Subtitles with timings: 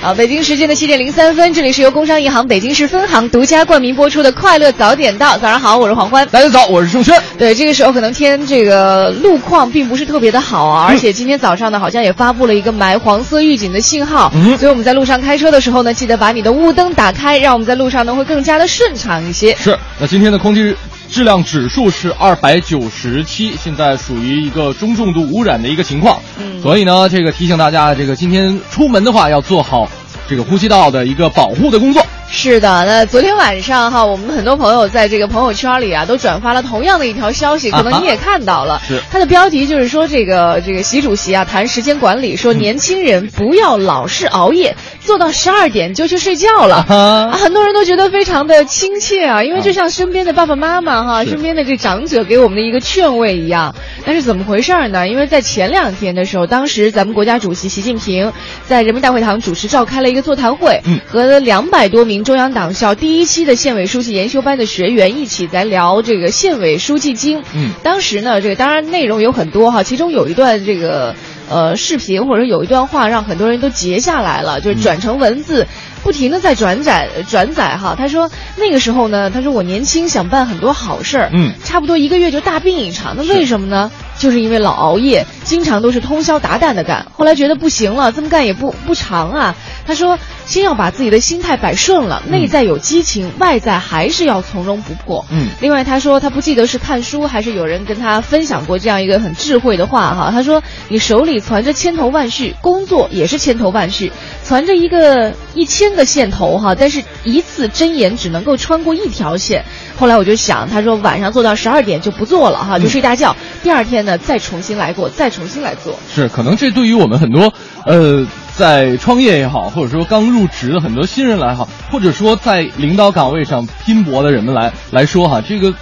[0.00, 5.34] 好，北京时间的七点零三分，这里是由工商银行北京市分行独家冠名播出的《快乐早点到》。
[5.40, 6.28] 早上好，我是黄欢。
[6.30, 7.18] 大家早，我是盛轩。
[7.38, 19.56] 对，这个时候可能天这个路况并不是特别的好啊，而且今天早上呢，好像也发布了一个霾黄色预警的信号，嗯所以我们在路上开车的时候呢，记得把你的雾灯打开，让我们在路上呢会更加的顺畅一些。
[19.56, 20.76] 是，那今天的空气
[21.14, 26.20] 质量指数是二百九十七，现在属于一个中重度污染的一个情况。
[26.40, 29.88] 嗯所以呢，这个提醒大家，这个今天出门的话要做好
[30.28, 32.04] 这个呼吸道的一个保护的工作。
[32.36, 38.82] 是的，那昨天晚上哈，我们很多朋友在这个朋友圈里啊，都转发了同样的一条消息，可能你也看到了。
[38.88, 46.84] 是它的标题就是说，这个这个习主席啊谈时间管理，说年轻人不要老是熬夜，做到十二点就去睡觉了。
[46.88, 53.74] 啊啊，很多人都觉得非常的亲切啊，因为就像身边的爸爸妈妈哈，是身边的这长者给我们的一个劝慰一样。
[54.04, 55.08] 但是怎么回事儿呢？
[55.08, 58.32] 因为在前两天的时候，当时咱们国家主席习近平
[58.66, 67.42] 在人民大会堂主持召开了一个座谈会，嗯和两百多名中央党校第一期的县委书记研修班的学员一起在聊这个县委书记经。
[67.54, 71.14] 嗯当时呢，这个当然内容有很多哈，其中有一段这个
[71.50, 75.66] 呃视频或者有一段话让很多人都截下来了，就是转成文字。
[76.04, 83.90] 不停的在转载转载哈，他说那个时候呢，他说我年轻想办很多好事儿，嗯差不多一个月就大病一场，那为什么呢？
[84.16, 89.56] 就是因为老熬夜，经常都是通宵达旦的干，后来觉得不行了，这么干也不不长啊。
[89.86, 95.24] 他说，先要把自己的心态摆顺了，内在有激情，外在还是要从容不迫。
[95.30, 100.30] 嗯另外，他说他不记得是看书还是有人跟他分享过这样一个很智慧的话哈。
[100.30, 104.12] 他说：“你手里攒着千头万绪，工作也是千头万绪，
[104.44, 109.64] 攒着一个一千个线头哈，但是一次针眼只能够穿过一条线。”
[109.98, 115.98] 后来我就想，他说晚上做到十二点就不做了哈，就睡大觉，第二天呢再重新来过，再重新来做。
[116.14, 117.52] 是，可能这对于我们很多
[117.86, 125.72] 呃在创业也好，或者说刚入职的很多新人来好，或者说在领导岗位上拼搏的人们来来说哈，这个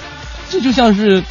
[0.50, 1.22] 这就像是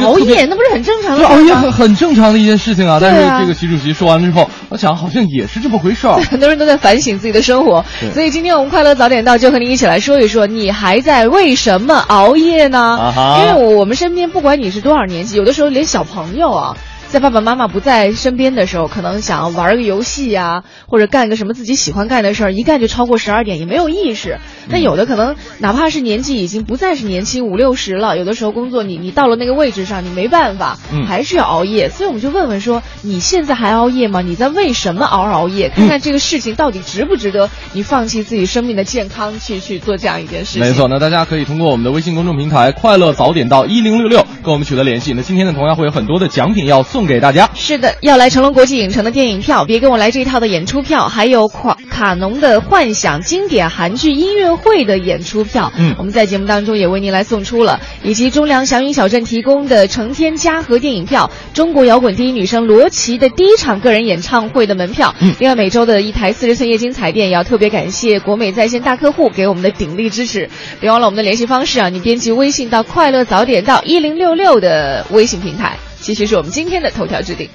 [0.00, 1.30] 熬夜那不是很正常的吗？
[1.30, 2.98] 熬夜很很正常的一件事情啊。
[3.00, 6.20] 但是这个习主席说完了之后，我想好像也是这么回事儿。
[6.30, 13.12] 很多人都在反省自己的生活，所以今天我们快乐早点到，就和您一起来说一说，你还在为什么熬夜呢？
[13.16, 16.76] 啊因为我我们身边不管你是多少年纪，有的时候连小朋友啊。
[17.12, 24.38] 在爸爸妈妈不在身边的时候，可能想要玩个游戏呀、或者干个什么自己喜欢干的事儿，一干就超过十二点，也没有意识。
[24.70, 31.90] 那有的可能哪怕是年纪已经不再是年轻五六十了，有的时候工作你你到了那个位置上，你没办法，嗯还是要熬夜。
[31.90, 34.22] 所以我们就问问说，你现在还熬夜吗？
[34.22, 35.68] 你在为什么熬熬夜？
[35.68, 40.62] 看看这个事情到底值不值得你放弃自己生命的健康去去做这样一件事情。
[40.62, 45.12] 没错，那大家可以通过我们的微信公众平台“快乐早点到一零六六”跟我们取得联系。
[45.12, 47.50] 那今天呢，同样会有很多的奖品要送给大家。
[47.54, 55.72] 是的，要来成龙国际影城的电影票，别跟我来这一套的演出票，还有卡卡农的幻想经典韩剧音乐会的演出票。
[55.76, 65.14] 嗯我们在节目当中也为您来送出了，以及中粮祥云小镇提供的成天嘉禾电影票，中国摇滚第一女生罗琦的第一场个人演唱会的门票。
[65.20, 70.48] 嗯另外每周的一台四十寸液晶彩电，也要特别感谢国美在线大客户给我们的鼎力支持。
[70.80, 75.76] 别忘了我们的联系方式啊，你编辑微信到快乐早点到一零六六的微信平台。
[76.02, 77.48] 继续是我们今天的头条置顶。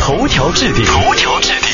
[0.00, 1.70] 头条置顶，头条置顶。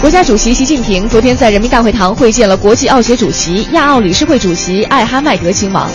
[0.00, 5.90] 国家主席习近平昨天在人民大会堂会见了国际奥协主席、亚奥理事会主席艾哈迈德亲王。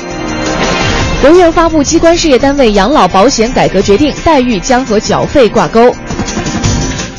[1.22, 5.96] 国务院发布机关事业单位养老保险改革决定，待遇将和缴费挂钩。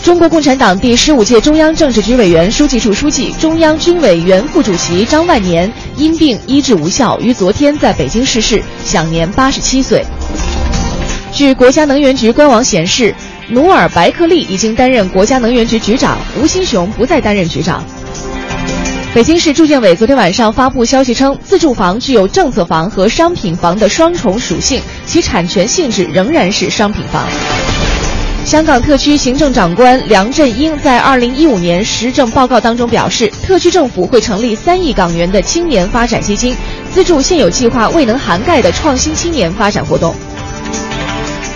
[0.02, 10.04] 中国共产党第十五届中央政治局委员、书记处书记、中央军委原副主席张万年因病医治无效，于昨天在北京逝世，享年八十七岁。
[11.32, 13.14] 据国家能源局官网显示，
[13.48, 17.84] 努尔白克力已经担任国家能源局局长，吴新雄不再担任局长。
[19.14, 27.24] 北京市住建委昨天晚上发布消息称，自住房具有政策房和商品房的双重属性，其产权性质仍然是商品房。
[28.44, 36.54] 香港特区行政长官梁振英在2015年施政报告当中表示，特区政府会成立三亿港元的青年发展基金，
[36.92, 40.14] 资助现有计划未能涵盖的创新青年发展活动。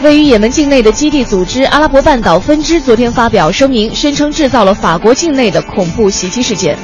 [0.02, 6.78] 位于也门境内的基地组织阿拉伯半岛分支昨天发表声明，宣称制造了法国境内的恐怖袭击事件。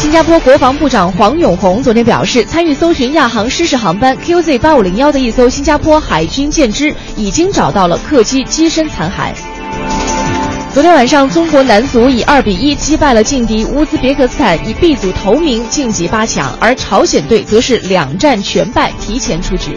[0.00, 9.34] 新加坡国防部长黄永红昨天表示，参与搜寻亚航失事航班 QZ 八五零幺的一艘新加坡海军舰只已经找到了客机机身残骸。
[10.72, 19.76] 昨天晚上，中国男足以二比一击败了劲敌乌兹别克斯坦，以 B 组头名晋级八强，而朝鲜队则是两战全败，提前出局。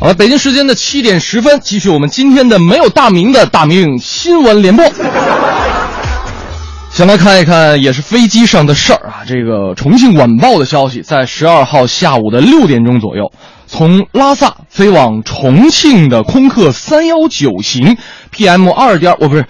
[0.00, 4.84] 好了，北京时间的七点十分，继续我们今天的没有大名的大名新闻联播。
[6.88, 9.26] 先来看一看，也是飞机上的事儿啊。
[9.26, 13.32] 这个重庆晚报的消息，在十二号下午的六点钟左右，
[13.68, 17.98] 从拉萨飞往重庆的空客三幺九型
[18.34, 19.44] PM 二点，哦不是，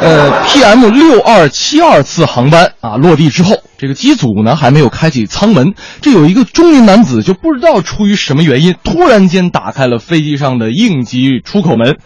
[0.00, 11.96] 呃 PM 六二七二次航班啊落地之后，这个机组呢还没有开启舱门，这有一个中年男子就不知道出于什么原因，突然间打开了飞机上的应急出口门，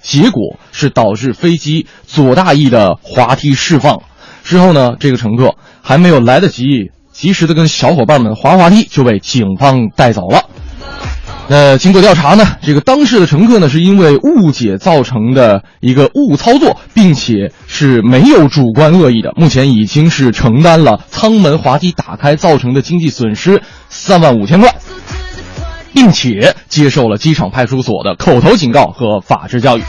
[0.00, 4.02] 结果是导致飞机左大翼的滑梯释放。
[4.44, 10.44] 之后呢，这个乘客还没有来得及及时的跟小伙伴们滑滑梯，就被警方带走了。
[11.50, 24.74] 那经过调查呢，这个当事的乘客呢是因为误解造成的一个误操作，并且是没有主观恶意的，目前已经是承担了舱门滑梯打开造成的经济损失三万五千块，
[25.94, 29.82] 并且接受了机场派出所的口头警告和法制教育。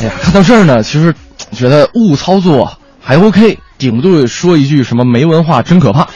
[0.00, 1.14] 哎呀，看到这儿呢，其实
[1.52, 2.76] 觉得误操作。
[3.06, 6.08] 还 OK，顶多说一句什么没文化真可怕，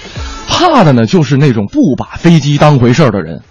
[0.46, 3.42] 怕的呢就是那种不把飞机当回事儿的人。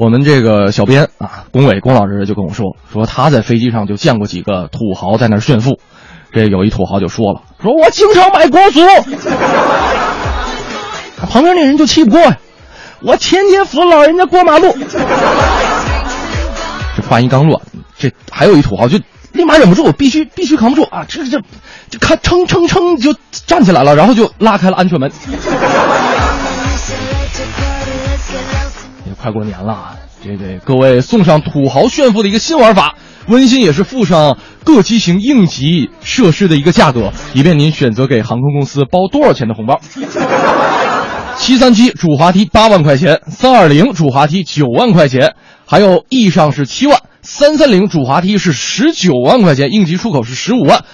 [0.00, 5.78] 我们这个小编啊，龚伟龚老师就跟我说，说他在飞机上就见过几个土豪在那炫富。
[6.32, 8.80] 这有一土豪就说了，说我经常买国足，
[11.28, 12.38] 旁边那人就气不过呀，
[13.02, 14.74] 我天天扶老人家过马路。
[16.96, 17.60] 这话音刚落，
[17.98, 18.98] 这还有一土豪就。
[19.32, 21.04] 立马忍不住，我必须必须扛不住啊！
[21.06, 21.40] 这这，
[21.88, 23.14] 就看撑撑撑就
[23.46, 25.12] 站起来了，然后就拉开了安全门。
[29.20, 32.96] 快过年了，这给各位送上土豪炫富的一个新玩法，
[33.28, 39.78] 温馨也是附上各机型应急设施的一个价格，以便您选择给航空公司包多少钱的红包。
[41.36, 45.34] 七三七主滑梯八万块钱，三二零主滑梯九万块钱，
[45.66, 47.00] 还有 E 上是七万。
[47.22, 50.84] 三三零主滑梯是十九万块钱，应急出口是十五万，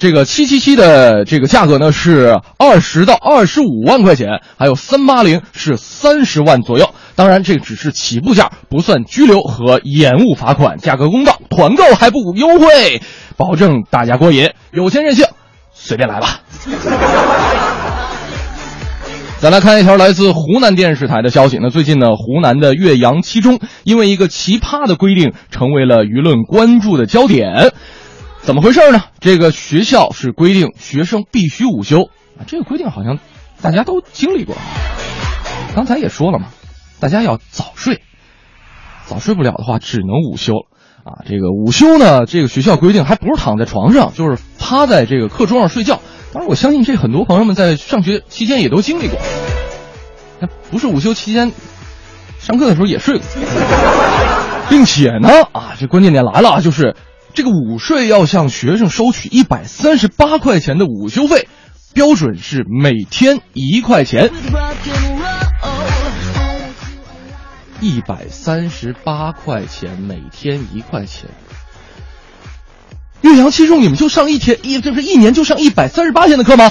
[0.00, 6.92] 这个七七七的这个价格呢是二十到二十五万块钱，还有三八零是三十万左右。
[7.18, 13.02] 当然，这只是起步价，不算拘留和延误罚款，价格公道，团购还不优惠，
[13.36, 14.50] 保证大家过瘾。
[14.70, 15.26] 有钱任性，
[15.72, 16.42] 随便来吧。
[19.40, 21.58] 再来看一条来自湖南电视台的消息。
[21.60, 27.72] 那最近呢，湖南的岳阳七中因为一个奇葩的规定，成为了舆论关注的焦点。
[28.42, 29.02] 怎么回事呢？
[29.18, 32.02] 这个学校是规定学生必须午休
[32.38, 33.18] 啊，这个规定好像
[33.60, 34.54] 大家都经历过。
[35.74, 36.46] 刚才也说了嘛，
[37.00, 38.02] 大家要早睡，
[39.06, 40.54] 早睡不了的话，只能午休
[41.04, 41.22] 啊。
[41.28, 46.00] 这个午休呢，这个学校规定还不是躺在床上，就是趴在这个课桌上睡觉。
[46.32, 49.18] 当然，我相信这很多朋友们在上学期间也都经历过。
[50.40, 51.52] 那不是午休期间，
[52.40, 53.24] 上课的时候也睡过，
[54.68, 56.96] 并且呢，啊，这关键点来了啊，就是
[57.32, 61.48] 这个午睡要向学生收取一百三十八块钱的午休费，
[61.94, 64.30] 标准是每天一块钱。
[67.80, 71.30] 一百三十八块钱，每天一块钱。
[73.20, 76.70] 岳阳七中，你们就上一天一，就是一年就上一百三十八天的课吗？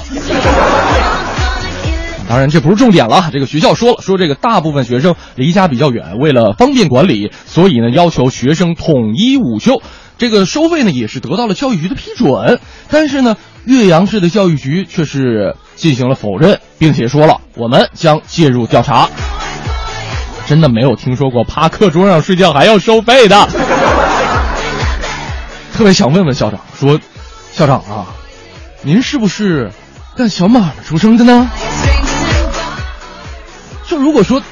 [2.28, 3.30] 当然，这不是重点了。
[3.32, 9.80] 这个学校说了，说这个大部分学生离家比较远，为了方便管理，所以呢要求学生统一午休。
[10.18, 12.60] 这个收费呢也是得到了教育局的批准，
[12.90, 19.08] 但是呢岳阳市的教育局却是进行了否认，并且说了我们将介入调查。
[20.48, 23.48] 真的没有听说过趴课桌上睡觉还要收费的。
[25.76, 26.98] 特别想问问校长，说，
[27.52, 28.06] 校长啊，
[28.80, 29.70] 您是不是
[30.16, 31.50] 干小买卖出生的呢？
[33.86, 34.42] 就如果说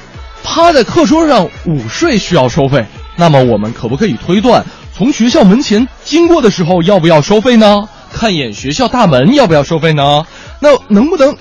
[0.43, 2.85] 趴在课桌上午睡需要收费，
[3.15, 4.63] 那么我们可不可以推断，
[4.95, 7.89] 从学校门前经过的时候要不要收费呢？
[8.13, 10.27] 看一眼学校大门要不要收费呢？
[10.59, 11.35] 那能不能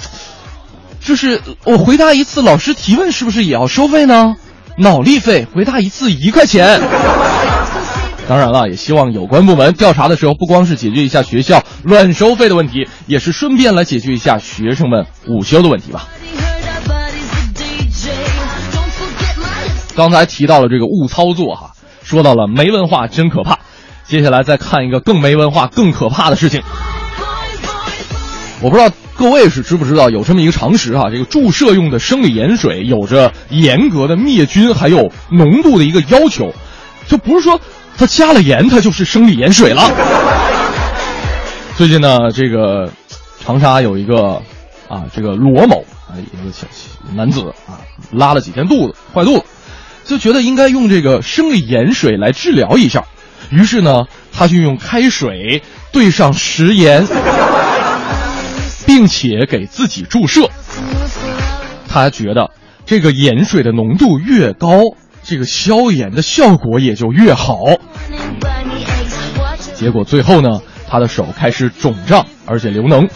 [1.04, 4.36] 就是我回答一次老师提问是不是也要收费呢？
[4.78, 6.80] 脑力费回答一次一块钱。
[8.28, 16.08] 当然了，也希望有关部门调查的时候，不光是解决一下学校乱收费的问题，也是顺便来解决一下学生们午休的问题吧。
[19.94, 21.70] 刚才提到了这个误操作哈，
[22.02, 23.60] 说到了没文化真可怕。
[24.06, 26.62] 接下来再看一个更没文化、更可怕的事情。
[28.60, 36.52] 我不知道各位是知不知道有这么一个常识哈，这个注射用的生理盐水有着严格的灭菌还有浓度的一个要求，
[37.08, 37.58] 就不是说
[37.96, 39.90] 它加了盐它就是生理盐水了。
[41.76, 42.90] 最近呢，这个
[43.40, 44.42] 长沙有一个
[44.88, 46.66] 啊，这个罗某啊，一个小
[47.14, 47.80] 男子啊，
[48.12, 49.44] 拉了几天肚子，坏肚子，
[50.04, 53.04] 就觉得应该用这个生理盐水来治疗一下。
[53.50, 57.06] 于是呢，他就用开水兑上食盐，
[58.86, 60.48] 并且给自己注射。
[61.88, 62.50] 他觉得
[62.84, 64.80] 这个盐水的浓度越高，
[65.22, 67.58] 这个消炎的效果也就越好。
[69.74, 73.08] 结果最后呢，他的手开始肿胀，而且流脓，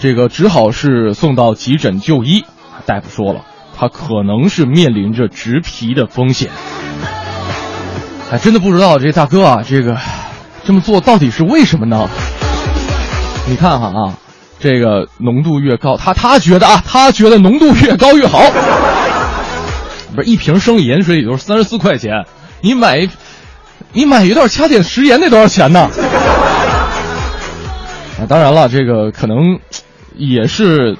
[0.00, 2.44] 这个只好是送到急诊就医。
[2.86, 3.44] 大夫说了，
[3.76, 6.50] 他可能是面临着植皮的风险。
[8.30, 9.98] 还真的不知道这大哥啊，这个
[10.64, 12.08] 这么做到底是为什么呢？
[13.48, 14.18] 你看看啊，
[14.58, 18.40] 这个浓度越高，他他觉得啊，他觉得浓度越高越好。
[20.14, 22.24] 不是一瓶生理盐水也就是三十四块钱，
[22.60, 23.08] 你买
[23.92, 25.90] 你买一袋掐点食盐得多少钱呢？
[28.18, 29.58] 啊，当然了，这个可能
[30.16, 30.96] 也是。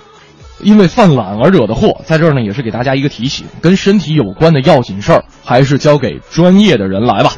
[0.61, 7.31] 因为犯懒而惹的祸，在这儿呢也是给大家一个提醒：跟身体有关的要紧事儿，还是交给专业的人来吧。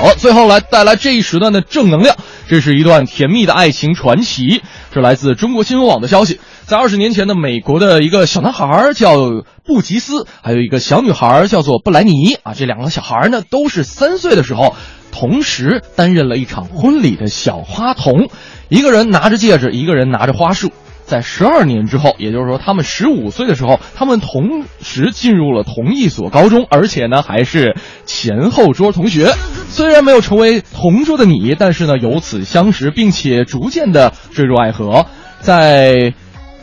[0.00, 2.16] 好，最后来带来这一时段的正能量。
[2.48, 4.62] 这是一段甜蜜的爱情传奇，
[4.94, 6.40] 是来自中国新闻网的消息。
[6.64, 9.14] 在二十年前的美国的一个小男孩叫
[9.62, 14.74] 布吉斯，还有一个小女孩叫做布莱尼啊，这两个小孩呢都是三岁的时候，
[15.12, 18.30] 同时担任了一场婚礼的小花童，
[18.70, 20.72] 一个人拿着戒指，一个人拿着花束。
[21.10, 27.74] 在十二年之后，也就是说，他们十五岁的时候，他们同时进入了同一所高中，而且呢，还是
[28.06, 29.32] 前后桌同学。
[29.68, 35.06] 虽然没有成为同桌的你，但是呢，由此相识，并且逐渐的坠入爱河。
[35.40, 36.14] 在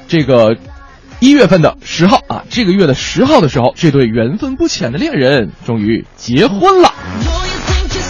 [0.07, 0.55] 这个
[1.19, 6.93] 一月份的十号啊，这个月的十号的时候，这对缘分不浅的恋人终于结婚了。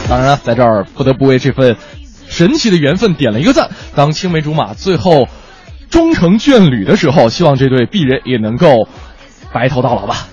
[0.07, 1.77] 当然了，在这儿不得不为这份
[2.29, 3.71] 神奇的缘分点了一个赞。
[3.95, 5.27] 当青梅竹马最后。
[5.89, 8.87] 终成眷侣的时候，希望这对璧人也能够
[9.53, 10.27] 白头到老吧。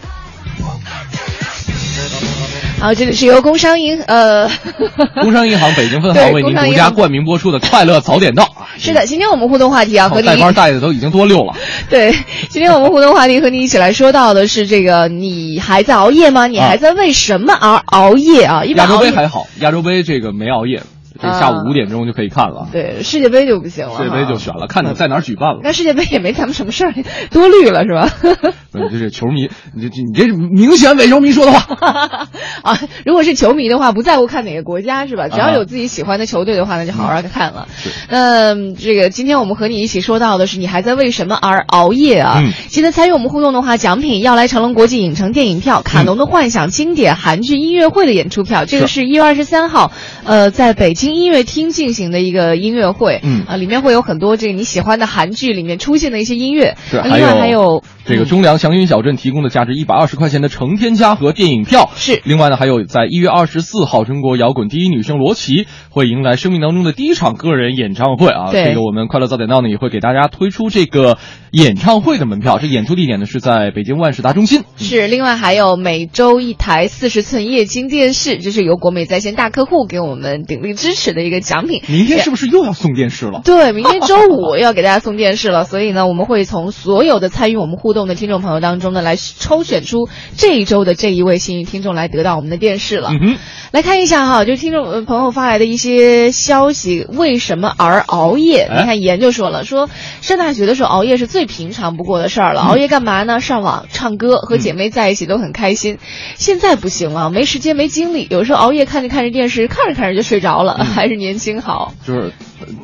[2.80, 4.46] 好，这里是由工商银呃，
[5.22, 8.44] 工商银行北京分行为您独家冠名播出的《快乐早点到》。
[8.76, 11.54] 是的，今天我们互动话题啊，和你带班带的都已经多溜了。
[11.88, 12.12] 对，
[12.50, 16.46] 今天我们互动话题和你一起来说到的是这个：你还在熬夜吗？
[16.46, 18.62] 你还在为什么而熬夜啊？
[18.66, 20.82] 亚洲杯还好，亚洲杯这个没熬夜。
[21.24, 22.68] 这下午五点钟就可以看了。
[22.72, 23.96] 对，世界杯就不行了。
[23.96, 25.60] 世界杯就选了，看在哪儿举办了。
[25.62, 26.94] 那世界杯也没咱们什么事儿，
[27.30, 28.08] 多虑了是吧？
[28.72, 32.26] 不是，这球迷，你这你这明显伪球迷说的话
[32.62, 32.78] 啊！
[33.06, 35.28] 如果是球迷的话，不在乎看哪个国家是吧？
[35.28, 37.68] 只要有自己喜欢的球队的话，那就好好看了。
[38.10, 42.42] 那这个今天我们和你一起说到的是，你还在为什么而熬夜啊？
[42.68, 48.64] 现在参与我们互动的话，奖品要来成龙国际影城电影票、卡农的幻想经典韩剧音乐会的演出票。
[48.64, 49.92] 这个是一月二十三号，
[50.24, 51.13] 呃，在北京。
[51.14, 53.44] 音乐厅进行的一个音乐会，嗯。
[53.46, 68.28] 啊，里面会有很多这个你喜欢的韩剧里面出现的一些音乐，是，另外还有这个中粮祥云小镇提供的价值一百二十块钱的成天嘉禾电影票，是，另外呢还有在一月二十四号，中国摇滚第一女生罗琦会迎来生命当中的第一场个人演唱会。
[68.28, 71.18] 啊，这个我们快乐早点到呢也会给大家推出这个
[71.54, 81.80] 演唱会的门票，这演出地点呢是在北京万事达中心，是，另外还有每周一台四十寸液晶电视，这是由国美在线大客户给我们鼎力支持的一个奖品。
[81.86, 83.40] 明天是不是又要送电视了？
[83.44, 93.10] 对，明天周五要给大家送电视了，所以呢，我们会从所有的参与我们互动的听众朋友当中呢，来抽选出这一周的这一位幸运听众来得到我们的电视了。
[93.12, 93.36] 嗯
[93.70, 98.68] 来看一下哈，就听众朋友发来的一些消息，为什么而熬夜？
[98.70, 99.88] 你看研究说了，说
[100.20, 102.60] 上大学的时候熬夜是最平常不过的事儿了。
[102.60, 103.40] 熬夜干嘛呢？
[103.40, 105.98] 上网、唱歌，和姐妹在一起都很开心。
[106.36, 110.84] 现在不行了，没时间、没精力，有时候熬夜看着看着电视，看着看着就睡着了。
[110.84, 112.32] 还是年轻好，就是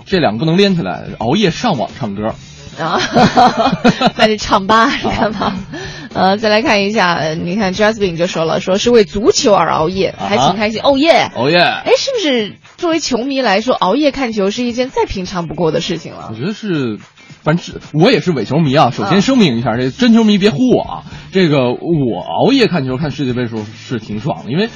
[0.07, 1.05] 这两个不能连起来。
[1.19, 2.35] 熬夜上网唱歌
[2.79, 3.01] 啊，
[4.17, 5.55] 那就唱吧，你看吧。
[6.13, 10.81] 呃，再来看一下，你看 Jasmine 就说了，说是为足球而熬夜，还挺开心。
[10.83, 11.59] 哦耶，哦耶！
[11.59, 16.31] 哎，是不是作为球迷来说，熬夜看球是一件再平常不过的事情了？
[16.31, 16.99] 我觉得是，
[17.43, 18.91] 反正我也是伪球迷啊。
[18.91, 21.05] 首先声明一下，这真球迷别呼我啊。
[21.33, 24.69] 这个我熬夜看球、看世界杯的时候是挺爽的，因为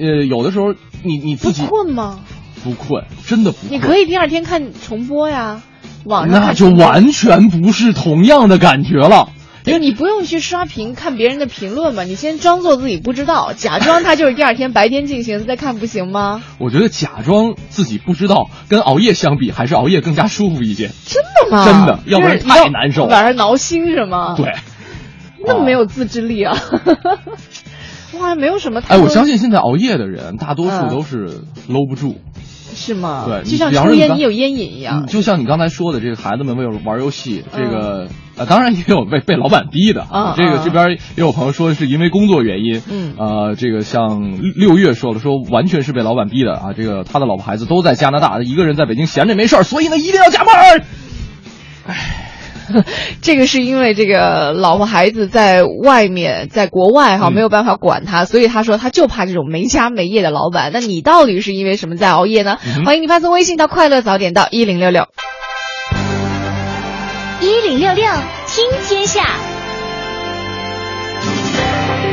[0.00, 2.20] 呃有的时候你你自己不困吗？
[2.62, 3.72] 不困，真的不困。
[3.72, 5.62] 你可以第二天看重播呀，
[6.04, 9.28] 网上那就完全不是同样的感觉了。
[9.72, 16.42] 就你不用去刷屏看别人的评论嘛，你先装作自己不知道，假装它就是第二天白天进行再看不行吗？
[16.58, 20.90] 我觉得假装自己不知道，跟熬夜相比，还是熬夜更加舒服一些。
[21.06, 21.64] 真的吗？
[21.64, 24.52] 真的要不然太难受了晚上挠心是吗？，对，
[25.46, 26.56] 那么没有自制力啊！
[28.12, 32.20] 我好像没有什么太哎，我相信现在熬夜的人，大多数嗯都是搂不住。
[32.76, 33.24] 是吗？
[33.26, 35.06] 对就像抽烟，你有烟瘾一样嗯。
[35.06, 46.72] 就像你刚才说的，这个孩子们为了玩游戏，这嗯个呃，当然也有被被老板逼的嗯嗯这个这边也有朋友说是因为工作原因，嗯呃，这个像六月说了，说完全是被老板逼的啊。
[46.76, 50.84] 这个他的老婆孩子都在加拿大，他一个人在北京闲着没事儿，所以呢一定要加班儿。
[53.20, 60.70] 这个是因为这个老婆孩子在外面，在国外哈、嗯没有办法管他，所以他说他就怕这种没家没业的老板。
[60.72, 62.56] 那你到底是因为什么在熬夜呢？
[62.64, 65.06] 嗯欢迎你发送微信到快乐早点到一零六六。
[67.76, 68.04] 六六
[68.46, 69.22] 听天下，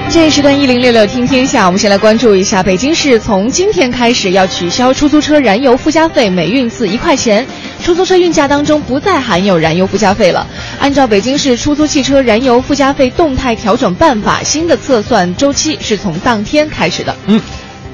[0.09, 7.45] 这一时段一零六六听天下，我们先来关注一下，北京市从今天开始要取消出租车燃油附加费每运次一块钱，
[7.83, 10.47] 出租车运价当中不再含有燃油附加费了。
[10.79, 17.15] 按照北京市出租汽车燃油附加费动态调整办法，新的测算周期是从当天开始的。
[17.27, 17.39] 嗯，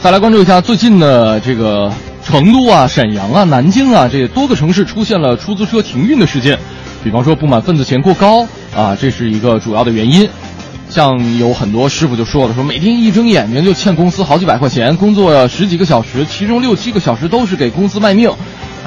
[0.02, 1.92] 再来关注一下最近的这个
[2.26, 6.58] 成都啊、沈阳啊、南京啊这多个城市出现了出租车停运的事件，
[7.08, 8.46] 比方说不满份子钱过高
[8.76, 10.28] 啊，这是一个主要的原因。
[10.90, 18.30] 像有很多师傅就说了，说每天一睁眼睛就欠公司好几百块钱，工作十几个小时，其中六七个小时都是给公司卖命，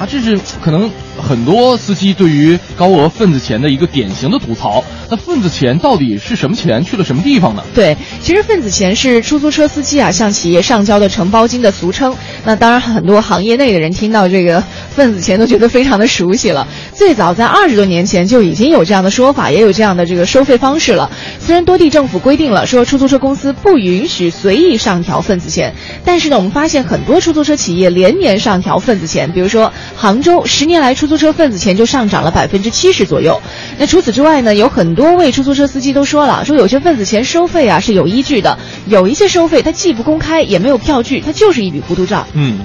[0.01, 4.83] 啊，这是可能很多司机对于高额份子钱的一个典型的吐槽。
[5.11, 7.63] 那份子钱到底是什么钱，去了什么地方呢？
[7.75, 12.15] 对，其实份子钱是出租车司机啊向企业上交的承包金的俗称。
[12.45, 16.67] 那当然，很多行业内的人听到这个份子钱都觉得非常的熟悉了。
[16.95, 21.11] 最早在二十多年前就已经有这样的说法，也有这样的这个收费方式了。
[21.39, 33.41] 虽然多地政府规定了说出租车公司不允许随意上调份子钱，但是呢，我们发现很多出租车企业连年上调份子钱，比如说杭州十年来出租车份子钱就上涨了百分之七十左右。
[33.77, 42.25] 那除此之外呢，有很多位出租车司机都说了，说有些份子钱收费啊是有依据的，有一些收费它既不公开也没有票据，它就是一笔糊涂账。
[42.33, 42.59] 嗯，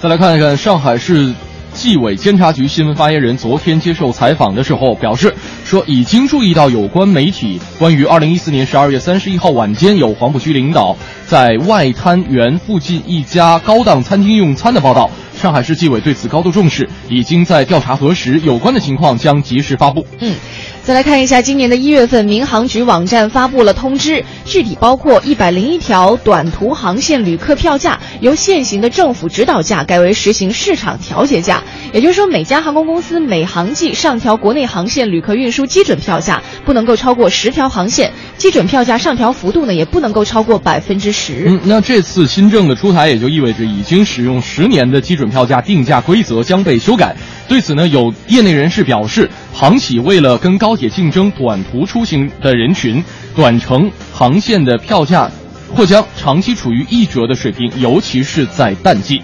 [0.00, 1.32] 再来看一看上海市
[1.74, 15.10] 纪委监察局新闻发言人昨天接受采访的时候表示，说已经注意到有关媒体关于二零一四年十二月三十一号晚间有黄浦区领导在外滩园附近一家高档餐厅用餐的报道。
[15.40, 20.06] 上海市纪委对此高度重视，已经在调查核实有关的情况，将及时发布。
[20.20, 20.34] 嗯，
[20.84, 41.44] 再来看一下，今年的一月份，民航局网站发布了通知，具体包括一百零一条短途航线旅客票价由现行的政府指导价改为实行市场调节价，也就是说，每家航空公司每航季上调国内航线旅客运输基准票价不能够超过十条航线，基准票价上调幅度呢也不能够超过百分之十。
[41.48, 47.16] 嗯，那这次新政的出台，也就意味着已经使用十年的基准票价定价规则将被修改。
[47.48, 53.02] 对此呢，有业内人士表示，航企为了跟高铁竞争短途出行的人群，
[53.34, 55.30] 短程航线的票价
[55.74, 59.20] 或将长期处于一折的水平，尤其是在淡季。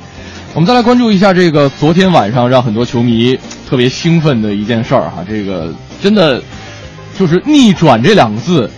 [0.55, 6.43] 我们再来关注一下这个昨天晚上让很多球迷特别兴奋的一件事儿哈，这个真的
[7.19, 8.69] 就是逆转这两个字，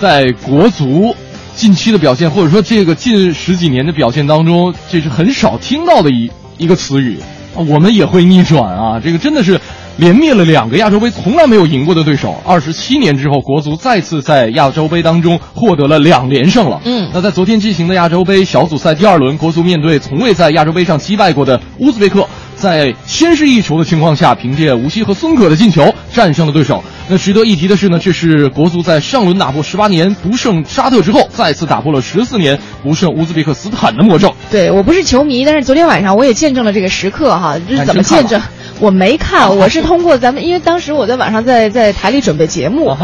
[0.00, 1.14] 在国足
[1.54, 7.18] 近期的表现，或者说这个近十几年的表现当中，这是很少听到的一一个词语。
[7.20, 7.26] 啊
[7.66, 9.00] 我们也会逆转啊！
[9.02, 9.58] 这个真的是
[9.96, 12.40] 连灭了两个亚洲杯从来没有赢过的对手。
[12.46, 16.80] 二十七年之后，国足再次在亚洲杯当中获得了两连胜了。
[16.84, 26.82] 嗯那在昨天进行的亚洲杯小组赛第二轮，国足面对从未在亚洲杯上击败过的乌兹别克，在先是一球的情况下，凭借吴曦和孙可的进球战胜了对手。
[27.08, 34.34] 那值得一提的是呢，这是国足在上轮打破十八年不胜沙特之后，再次打破了十四年不胜乌兹别克斯坦的魔咒。
[34.50, 38.40] 对我不是球迷，但是昨天晚上我也见证了这个时刻哈，这是怎么见证？
[38.80, 42.96] 我没看，我是通过咱们，因为当时我在晚上在在台里准备节目，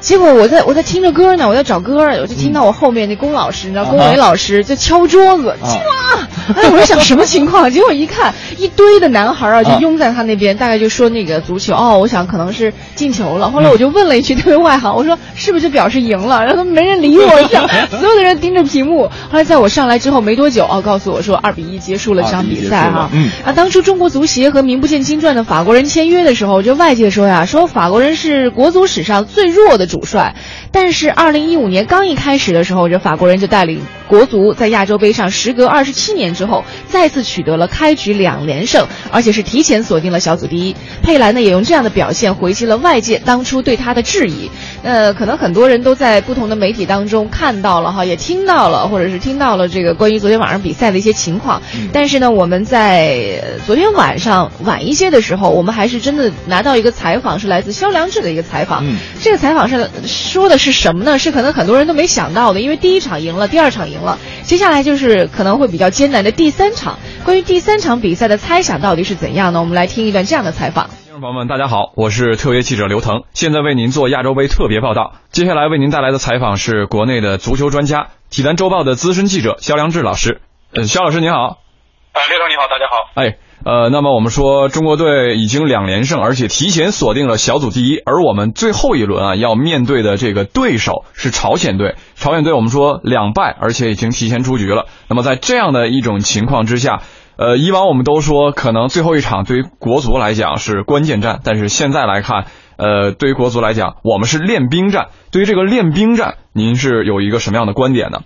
[0.00, 6.28] 结果我在我在听着歌呢，我在找歌，我就听到我后面那龚老师，你知道龚伟老师就敲桌子，进啦！
[6.56, 7.70] 哎，我在想什么情况？
[7.70, 13.48] 结果一看，一堆的男孩啊就啊拥在他那边，大概就说那个足球哦，我想可能是进球了。
[13.48, 16.44] 嗯后来我就问了一句特别外行，我说是不是就表示赢了？
[16.44, 17.28] 然后没人理我，
[17.90, 19.02] 所有的人盯着屏幕。
[19.30, 23.10] 后来在我上来之后没多久，哦，告诉我说二比一结束了这场比赛哈。
[23.12, 30.36] 嗯啊，当初中国足协和名不见经新传的法国人签约的时候，就外界说呀，说法国人是国足史上最弱的主帅。
[30.72, 40.76] 但是二零一五年刚一开始的时候，这法国人就带领国足在亚洲杯上，时隔二十七年之后，再次取得了开局两连胜，而且是提前锁定了小组第一。
[41.02, 44.48] 佩兰呢，也用这样的表现回击了外界当初对他的质疑。
[44.82, 51.60] 呃，可能很多人都在不同的媒体当中看到了哈，也听到了，或者是听到了这个关于昨天晚上比赛的一些情况。
[51.92, 58.84] 但是呢，我们在昨天晚上晚一些的时候，我们还是真的拿到一个采访，是来自肖良志的一个采访。
[59.20, 60.59] 这个采访是说的。
[60.60, 61.18] 是什么呢？
[61.18, 66.98] 是可能很多人都没想到的，因为第一场赢了，第二场赢了，接下来就是可能会比较艰难的第三场。
[67.24, 69.60] 关于第三场比赛的猜想到底是怎样呢？
[69.60, 70.90] 我们来听一段这样的采访。
[71.04, 75.14] 听众朋友们，大家好，我是特约记者刘腾，现在为您做亚洲杯特别报道。
[75.30, 80.42] 接下来为您带来的采访是国内的足球专家、体坛周报的资深记者肖良志老师。
[80.74, 81.38] 嗯，肖老师您好。
[81.38, 83.22] 啊，刘腾你好，大家好。
[83.22, 83.49] 哎。
[83.62, 87.98] 呃，那么我们说中国队已经两连胜，而且提前锁定了小组第一。
[87.98, 94.86] 而我们最后一轮啊要面对的这个对手是朝鲜队，朝鲜队我们说两败，而且已经提前出局了。
[95.08, 97.02] 那么在这样的一种情况之下，
[97.36, 102.46] 呃，以往我们都说可能最后一场对于国足来讲是关键战，但是现在来看，
[102.78, 105.08] 呃，对于国足来讲，我们是练兵战。
[105.30, 108.20] 对于这个练兵战，您是有一个什么样的观点呢？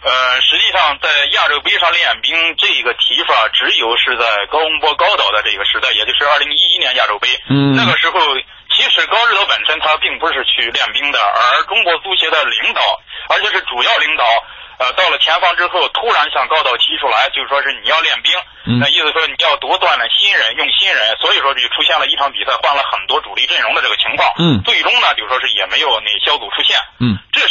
[0.00, 7.28] 呃，实际上在亚洲杯上练兵这个提法，只有是在高洪波高导的这个时代，也就是二零一一年亚洲杯。
[7.50, 8.18] 嗯，那个时候
[8.70, 12.80] 其实高指导本身他并不是去练兵的，而中国足协的领导，
[13.28, 14.24] 而且是主要领导。
[14.78, 18.30] 呃，到了前方之后，突然向高导提出来，就是说是你要练兵，
[18.62, 24.30] 嗯那意思说你要多锻炼新人，用新人，所以说就出现了一场比赛换了很多主力阵容的这个情况。
[24.38, 26.78] 嗯，最终呢，就是说是也没有那小组出现。
[27.02, 27.42] 嗯，这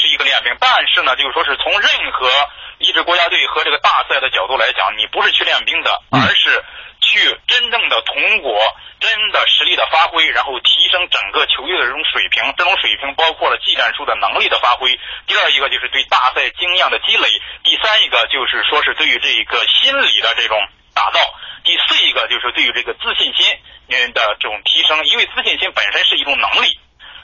[0.59, 2.29] 但是呢，就是说是从任何
[2.79, 6.63] 一支国家队和这个大赛的角度来讲，你不是去练兵的，而是。
[6.99, 8.57] 去真正的通过
[8.99, 12.43] 真的实力的发挥，然后提升整个球队的这种水平。
[12.57, 14.91] 这种水平包括了技战术的能力的发挥。
[15.25, 17.29] 第二一个就是对大赛经验的积累。
[17.63, 20.57] 第三一个就是说是对于这个心理的这种
[20.93, 21.19] 打造。
[21.63, 23.55] 第四一个就是对于这个自信心
[23.87, 25.05] 嗯的这种提升。
[25.05, 26.77] 因为自信心本身是一种能力，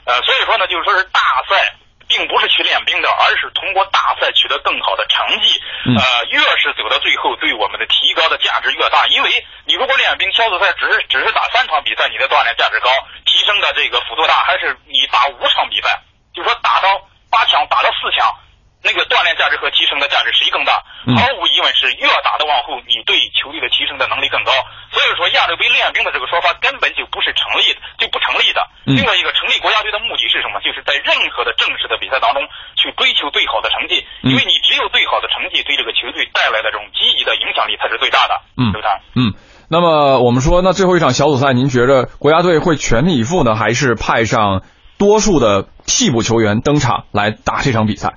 [0.06, 1.20] 呃，所以说呢，就是说是大
[1.50, 1.74] 赛。
[2.08, 5.60] 并不是去练兵的，而是通过大赛取得更好的成绩。
[5.84, 9.06] 呃，越是走到最后，对我们的提高的价值越大。
[9.08, 12.90] 因为你如果练兵，小组赛只是只是打三场比赛，你的锻炼价值高，
[13.26, 15.88] 提升的这个幅度大，还是你打五场比赛，
[16.34, 18.28] 就说打到八强，打到四强。
[18.84, 20.84] 那个锻炼价值和提升的价值谁更大？
[21.16, 24.52] 毫无疑问是越打的往后，你对球队的提升的能力更高。
[24.92, 28.60] 所以说亚洲杯练兵的这个说法根本就不是成立的，就不成立的。
[28.84, 30.60] 另外一个成立国家队的目的是什么？
[30.60, 32.44] 就是在任何的正式的比赛当中
[32.76, 38.36] 去追求最好的成绩，因为你只有最好的成绩，对这个球队带来的这种积极的影响力才是最大的。
[38.60, 38.92] 嗯，对不对？
[39.16, 39.32] 嗯，
[39.68, 44.62] 那么我们说，那最后一场小组赛，您觉着国家队会全力以赴呢，还是派上
[44.96, 48.14] 多数的替补球员登场来打这场比赛？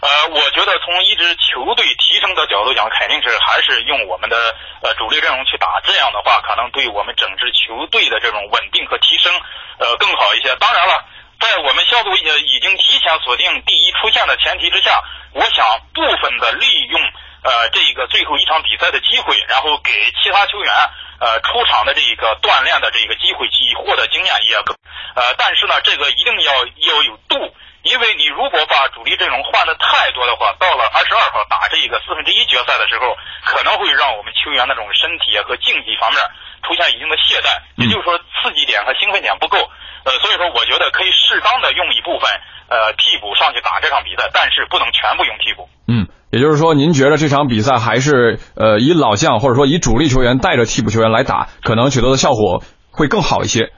[0.00, 4.36] 呃，我觉得从一支球队提升的角度讲，肯定是还是用我们的
[4.80, 9.30] 呃主力阵容去打，这样的话可能对我们整支球队的这种稳定和提升
[9.78, 10.56] 呃更好一些。
[10.56, 11.04] 当然了，
[11.38, 15.02] 在我们小组已已经提前锁定第一出现的前提之下，
[15.34, 17.00] 我想部分的利用
[17.44, 19.92] 呃这个最后一场比赛的机会，然后给
[20.24, 20.72] 其他球员
[21.20, 24.74] 呃出场的这个锻炼的这个机会，去获得经验也更
[25.14, 26.52] 呃，但是呢，这个一定要
[26.94, 27.54] 要有度。
[27.82, 36.20] 因为你如果把主力阵容换的太多的话，到了二十二号打这一个四分之一决赛的时候，可能会让我们球员那种身体和竞技方面
[36.60, 37.48] 出现一定的懈怠，
[37.80, 39.56] 也就是说刺激点和兴奋点不够。
[40.04, 42.28] 呃，所以说我觉得可以适当的用一部分
[42.68, 45.68] 呃替补上去打这场比赛，但是不能全部用替补。
[45.88, 52.62] 嗯，也就是说，您觉得这场比赛还是呃以老将或者说以主力球员带着替补球员来打，可能取得的效果
[52.92, 53.72] 会更好一些。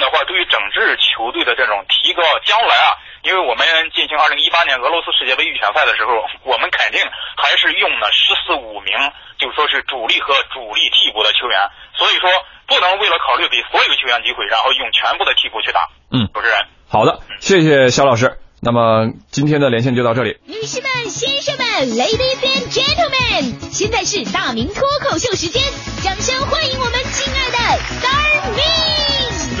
[0.00, 7.00] 的话，对于整支球队的这种提高，将来啊，因为我们进行二零一八年俄罗斯世界杯预选赛的时候，我们肯定
[7.36, 8.92] 还是用了十四五名，
[9.38, 11.58] 就说是主力和主力替补的球员，
[11.96, 12.30] 所以说
[12.66, 15.88] 不能为了考虑给所有球员机会，然后用全部的替补去打。
[16.10, 18.38] 嗯，主持人，好的，谢谢肖老师。
[18.60, 20.36] 那么今天的连线就到这里。
[20.44, 25.62] 女士们、先生们，Ladies and Gentlemen，现在是大明脱口秀时间，
[26.02, 27.56] 掌声欢迎我们亲爱的
[28.00, 28.87] Star Me。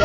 [0.00, 0.04] 哎，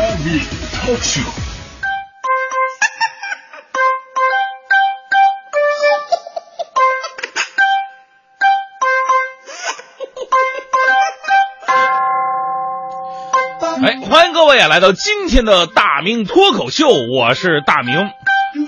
[14.02, 18.10] 欢迎各位啊，来到今天的大明脱口秀，我是大明。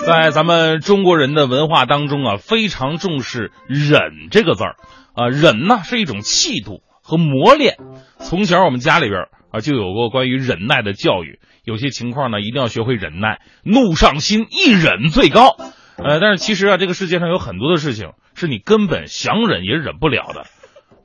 [0.06, 4.76] 在咱们中国人的文化当中啊，非常重视忍这个字儿
[5.14, 6.82] 啊，忍呢是一种气度。
[7.08, 7.76] 和磨练。
[8.18, 15.56] 从小我们家里边啊就有过关于忍耐的教育，有些情况呢一定要学会忍耐，怒上心，一忍最高。
[15.96, 20.44] 呃，但是其实啊，这个世界上有很多的事情是你根本想忍也忍不了的，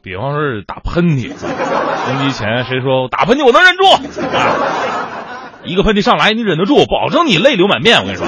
[0.04, 1.30] 比方说是打喷嚏。
[1.30, 4.02] 登机前谁说打喷嚏我能忍住啊？
[5.64, 8.00] 一个喷嚏上来你忍得住，保证你泪流满面。
[8.00, 8.28] 我跟你说，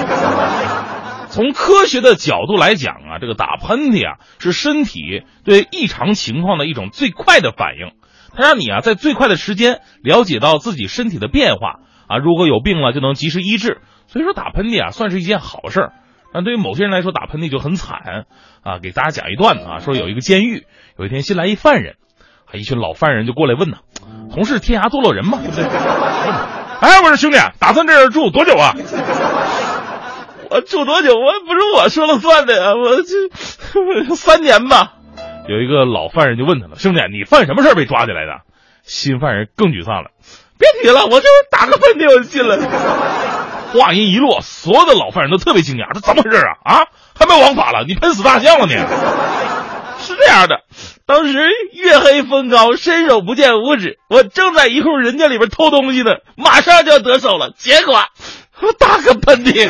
[1.28, 7.90] 从科学的角度来讲啊，这个打喷嚏啊是身体对异常情况的一种最快的反应，
[8.36, 13.80] 它让你啊在最快的时间了解到自己身体的变化啊，如果有病了就能及时医治。
[14.06, 15.92] 所以说打喷嚏啊算是一件好事儿。
[16.32, 18.24] 但对于某些人来说，打喷嚏就很惨
[18.64, 18.80] 啊！
[18.82, 20.66] 给大家讲一段子啊，说有一个监狱，
[20.98, 21.94] 有一天新来一犯人，
[22.46, 23.76] 啊，一群老犯人就过来问呢
[24.34, 25.64] ：“同是天涯堕落人嘛，对不对？”
[26.82, 28.74] 哎，我说兄弟，打算这儿住多久啊？
[30.50, 31.14] 我住多久？
[31.14, 34.94] 我不是我说了算的呀，我这三年吧。
[35.48, 38.40] 有一个老犯人就问他了：“兄弟，你犯什么事被抓起来的？”
[38.82, 40.10] 新犯人更沮丧了
[40.58, 42.58] ：“别提了，我就打个喷嚏我就进了。”
[43.74, 46.52] 话音一落，所有的老犯人都特别惊讶，这怎么回事啊？
[46.64, 46.86] 啊，
[47.18, 47.84] 还没王法了？
[47.86, 48.72] 你喷死大象了你？
[49.98, 50.60] 是这样的，
[51.06, 51.38] 当时
[51.72, 57.98] 月黑风高，伸手不见五指，我正在一户人家里边偷东西呢，马上就要得手了，结果
[58.60, 59.68] 我打个喷嚏。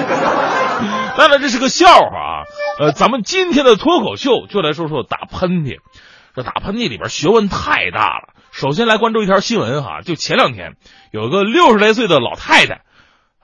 [1.18, 2.42] 当然这是个笑话啊。
[2.78, 5.78] 呃，咱们今天的脱口秀就来说说打喷嚏。
[6.34, 8.34] 这打喷嚏里边学问太大了。
[8.50, 10.74] 首先来关注一条新闻哈，就前两天
[11.12, 12.82] 有个六十来岁的老太太。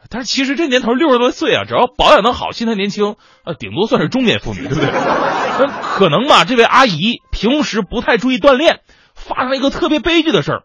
[0.09, 4.87] 但是其实这年头六十多岁啊，只要保养的好，心态年轻，呃，顶多算是中年妇女，对不对？
[4.91, 8.81] 那可能吧，这位阿姨平时不太注意锻炼，
[9.15, 10.63] 发生了一个特别悲剧的事儿，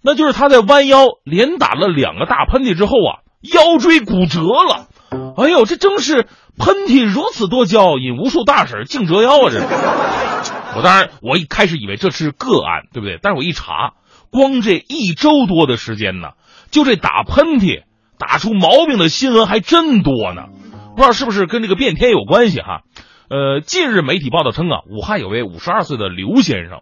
[0.00, 4.86] 那就是她在弯腰连打了两个大喷嚏之后啊，腰椎骨折了。
[5.10, 6.26] 哎呦，这正是
[6.58, 9.50] 喷嚏如此多娇，引无数大婶竞折腰啊！
[9.50, 9.60] 这，
[10.76, 13.18] 我当然我一开始以为这是个案，对不对？
[13.22, 13.94] 但是我一查，
[14.30, 16.30] 光这一周多的时间呢，
[16.70, 17.82] 就这打喷嚏。
[18.20, 20.46] 打出毛病的新闻还真多呢，
[20.96, 22.80] 不知道是不是跟这个变天有关系哈？
[23.30, 26.80] 呃，近日媒体报道称啊，武汉有位五十二岁的刘先生，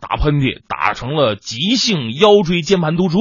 [0.00, 3.16] 打喷嚏打成了急性腰椎间盘突出，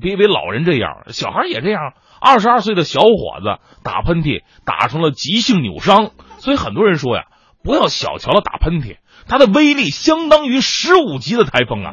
[0.00, 1.92] 别以为老人这样，小孩也这样。
[2.20, 7.24] 二十二岁的小伙子打喷嚏打成了急性扭伤，所以很多人说呀，
[7.62, 8.96] 不要小瞧了打喷嚏，
[9.28, 11.92] 它的威力相当于十五级的台风啊。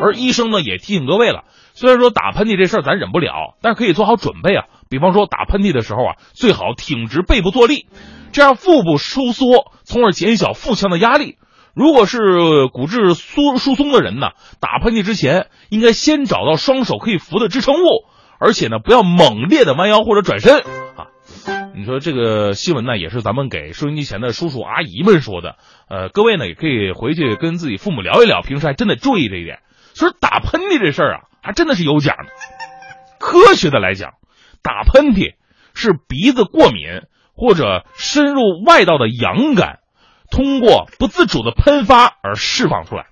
[0.00, 1.44] 而医生呢也提醒各位了。
[1.72, 4.64] 虽然说打喷嚏这事儿咱忍不了，但是可以做好准备啊。
[4.88, 7.86] 比方说打喷嚏的时候啊，最好挺直背部坐立，
[8.32, 11.36] 这样腹部收缩，从而减小腹腔的压力。
[11.74, 14.28] 如果是骨质疏疏松的人呢，
[14.60, 18.04] 打喷嚏之前应该先找到双手可以扶的支撑物，
[18.44, 21.08] 而且呢不要猛烈的弯腰或者转身啊。
[21.74, 25.56] 你说这个新闻呢，也是咱们给收音机前的叔叔阿姨们说的。
[25.88, 29.60] 呃，各位呢也可以回去跟自己父母聊一聊，平时还真得注意这一点。
[29.94, 31.20] 所以打喷嚏这事儿啊。
[31.42, 32.24] 还真的是有讲的。
[33.18, 34.12] 科学的来讲，
[34.62, 35.34] 打喷嚏
[35.74, 37.02] 是鼻子过敏
[37.34, 39.80] 或者深入外道的阳感，
[40.30, 43.06] 通过不自主的喷发而释放出来。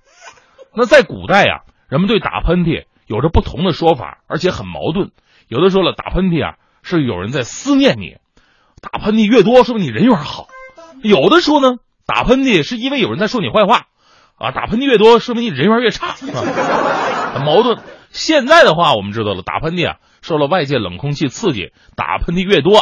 [0.75, 5.11] 那在古代呀，人们对打喷嚏有着不同的说法，而且很矛盾。
[5.47, 8.17] 有的说了，打喷嚏啊是有人在思念你，
[8.81, 10.47] 打喷嚏越多说明你人缘好；
[11.03, 11.75] 有的说呢，
[12.07, 13.85] 打喷嚏是因为有人在说你坏话，
[14.39, 17.77] 啊，打喷嚏越多说明你人缘越差， 很矛盾。
[18.09, 22.81] 现在的话，我们知道了，打喷嚏啊，受了外界冷空气刺激，打喷嚏越多，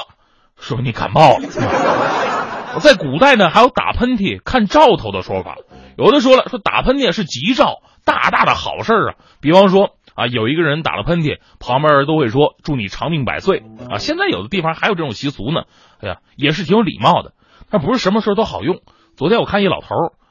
[0.58, 1.48] 说明你感冒了。
[2.80, 5.58] 在古代呢，还有打喷嚏看兆头的说法，
[5.98, 9.16] 有的说了，说打喷嚏是吉兆，大大的好事啊。
[9.42, 13.98] 比方说啊，有一个人打了喷嚏，旁边人都会说祝你长命百岁啊。
[13.98, 15.64] 现在有的地方还有这种习俗呢，
[16.02, 17.34] 哎呀，也是挺有礼貌的。
[17.70, 18.82] 但不是什么事都好用。
[19.16, 19.88] 昨天我看一老头，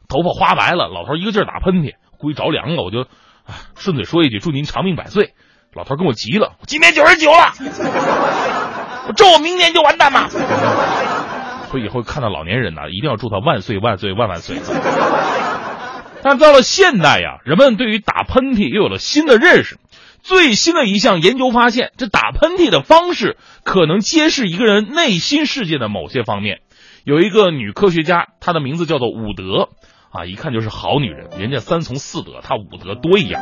[0.08, 3.06] 头发花白了，老头一个劲儿打喷嚏，估计着凉了，我就。
[3.74, 5.34] 顺嘴说一句祝您长命百岁，
[5.74, 7.50] 老头跟我急了，今年九十九了，
[9.08, 10.28] 我咒我明年就完蛋嘛？
[11.70, 14.56] 所以以后看到老年人呢，一定要祝他万岁万岁万万岁。
[16.22, 19.78] 但到了现代呀，人们对于打喷嚏又有了新的认识。
[20.22, 26.60] 最新的一项研究发现，这打喷嚏的方式可能揭示一个人内心世界的某些方面。
[27.04, 29.70] 有一个女科学家，她的名字叫做伍德。
[30.12, 33.40] 啊，一看就是好女人，人家三从四德，她五德多一样。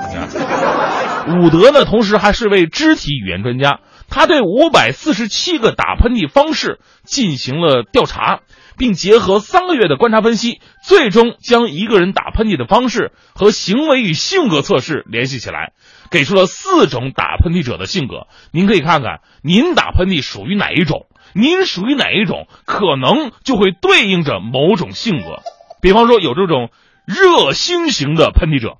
[1.40, 8.40] 伍德呢，同时还是位肢体语言专家，他对五百四十七个打喷嚏方式进行了调查，
[8.78, 15.72] 并结合三个月的观察分析，最终将一个人打喷嚏的方式和行为与性格测试联系起来，
[16.10, 18.28] 给出了四种打喷嚏者的性格。
[18.52, 21.06] 您可以看看，您打喷嚏属于哪一种？
[21.34, 25.42] 您属于哪一种，可能就会对应着某种性格。
[25.82, 26.70] 比方说，有这种
[27.04, 28.78] 热心型的喷嚏者，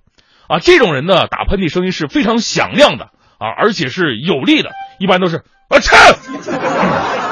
[0.49, 7.28] 啊，这种人呢打喷嚏声音是非常响亮的啊，而且是有力的，一般都是啊切。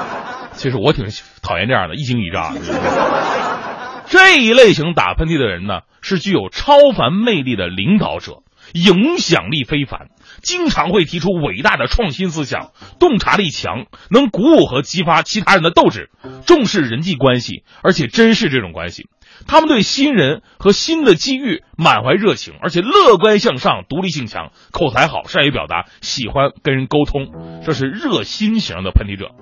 [0.56, 1.06] 其实我挺
[1.42, 2.60] 讨厌这样的，一惊一乍的。
[4.08, 8.42] 这一类型打喷嚏的人呢，是具有超凡魅力的领导者，
[8.72, 10.10] 影响力非凡，
[10.42, 16.10] 经常会提出伟大的创新思想，洞察力强，能鼓舞和激发其他人的斗志，
[16.46, 19.08] 重视人际关系，而且珍视这种关系。
[19.48, 29.32] 他们对新人和新的机遇满怀热情，而且乐观向上，独立性强，口才好，善于表达，喜欢跟人沟通，这是热心型的喷嚏者。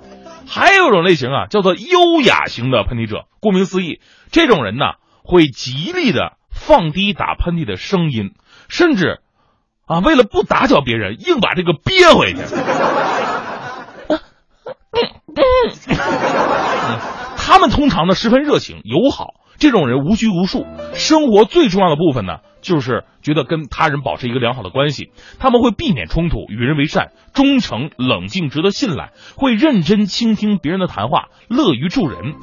[0.46, 3.26] 还有一种类型啊，叫做优雅型的喷嚏者。
[3.40, 4.84] 顾名思义，这种人呢
[5.22, 8.34] 会极力的放低打喷嚏的声音，
[8.68, 9.20] 甚至
[9.86, 12.40] 啊为了不打搅别人，硬把这个憋回去。
[17.36, 20.64] 他们通常呢十分热情友好，这种人无拘无束。
[20.94, 25.12] 生活最重要的部分呢，就是觉得跟他人保持一个良好的关系。
[25.38, 32.34] 他们会避免冲突，与人为善，忠诚、冷静，值得信赖，会认真倾听别人的谈话，乐于助人。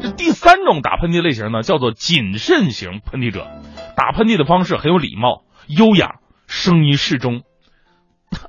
[0.00, 3.46] 这第三种打喷嚏类型呢，叫做谨慎型喷嚏者，
[3.96, 7.42] 打喷嚏的方式很有礼貌、优雅，声音适中。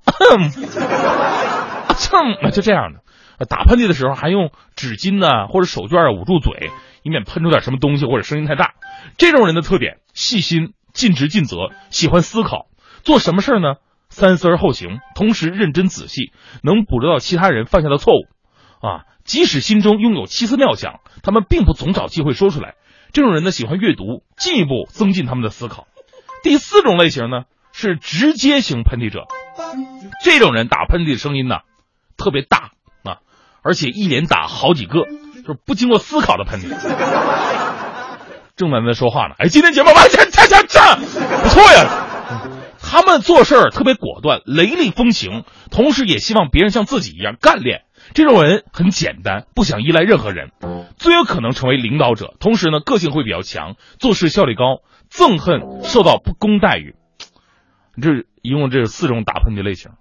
[0.05, 0.49] 蹭，
[2.51, 3.01] 就这样的。
[3.49, 6.71] 打喷嚏的时候还用纸巾呢或者手绢捂住嘴，
[7.03, 8.75] 以免喷出点什么东西或者声音太大。
[9.17, 12.65] 这种人的特点：细心、尽职尽责，喜欢思考，
[13.03, 13.75] 做什么事儿呢
[14.10, 16.31] 三思而后行，同时认真仔细，
[16.63, 18.21] 能捕捉到其他人犯下的错误。
[18.81, 22.75] 啊，即使心中拥有奇思妙想，他们并不总找机会说出来。
[23.12, 25.88] 这种人呢喜欢阅读，进一步增进他们的思考。
[26.43, 29.25] 第四种类型呢是直接型喷嚏者，
[30.23, 31.58] 这种人打喷嚏的声音呢
[32.17, 32.71] 特别大
[33.03, 33.19] 啊。
[33.63, 37.64] 而且一连打好几个，就是不经过思考的喷嚏。
[38.56, 42.08] 正在那说话呢，哎，今天节目完，这这这这不错呀。
[42.82, 47.82] 他们做事儿特别果断，雷厉风行，同时也希望别人像自己一样干练。
[48.13, 50.52] 这种人很简单，不想依赖任何人，
[50.98, 52.36] 最有可能成为领导者。
[52.39, 56.96] 同时呢，个性会比较强，做事效率高，憎恨受到不公待遇。
[58.02, 59.91] 这一共这四种打喷嚏类型。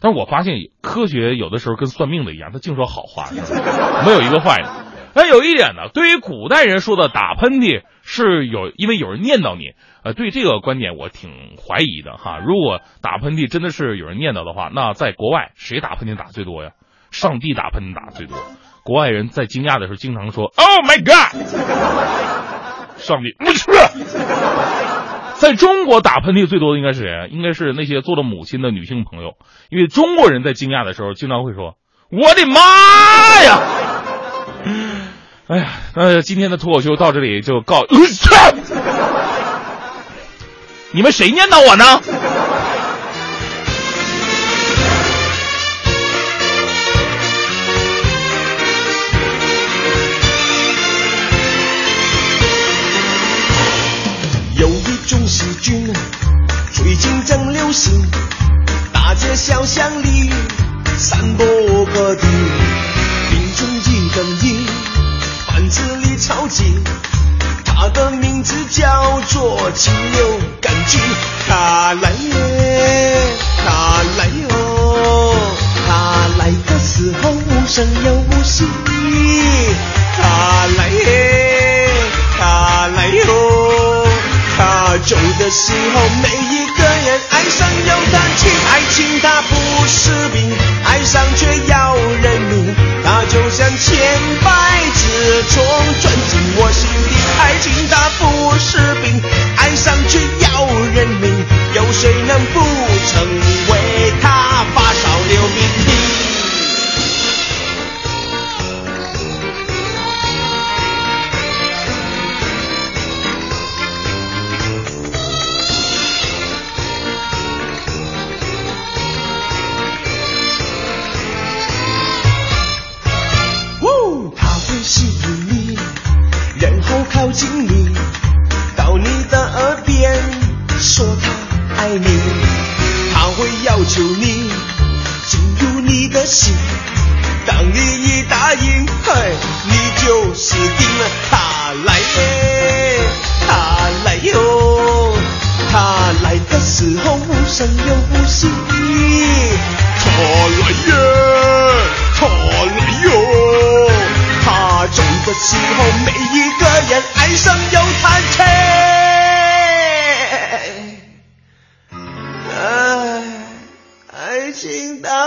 [0.00, 3.28] 但是我发现科学有的时候跟算命的一样，他净说好话，
[4.04, 4.68] 没有一个坏的。
[5.14, 9.72] 但，有一点呢，对于古代人说的打喷嚏是有，因为有人念叨你。
[10.04, 12.38] 呃，对这个观点我挺怀疑的哈。
[12.44, 16.72] 如果打喷嚏真的是有人念叨的话，那在国外谁打喷嚏打最多呀？
[17.10, 18.36] 上帝打喷嚏打最多。
[18.84, 21.36] 国外人在惊讶的时候经常说：“Oh my God！”
[22.98, 23.70] 上帝，我去。
[25.34, 27.28] 在中国打喷嚏最多的应该是谁？
[27.30, 29.36] 应该是那些做了母亲的女性朋友，
[29.70, 31.76] 因为中国人在惊讶的时候经常会说
[32.10, 33.60] ：“我的妈呀！”
[35.52, 37.84] 哎呀，那今天的脱口秀到这里就告。
[40.92, 42.00] 你们谁念叨我呢？
[56.72, 57.92] 最近正流行，
[58.92, 60.30] 大街小巷里
[60.96, 61.46] 散播
[61.92, 62.26] 各地，
[68.10, 71.00] 名字叫做情流感菌。
[71.48, 75.34] 它来耶，它来哟，
[75.86, 75.90] 它
[76.38, 78.66] 来的时候无声又无息。
[80.14, 81.90] 它来耶，
[82.38, 84.06] 它来哟，
[84.56, 87.20] 它走的时候每一个人。
[87.30, 89.52] 爱上有弹琴，爱情它不
[89.86, 90.52] 是病，
[90.84, 93.98] 爱上却要人命，它就像千
[94.42, 94.50] 百
[94.94, 95.64] 只虫
[96.00, 97.21] 钻进我心底。
[97.38, 98.31] 爱情它不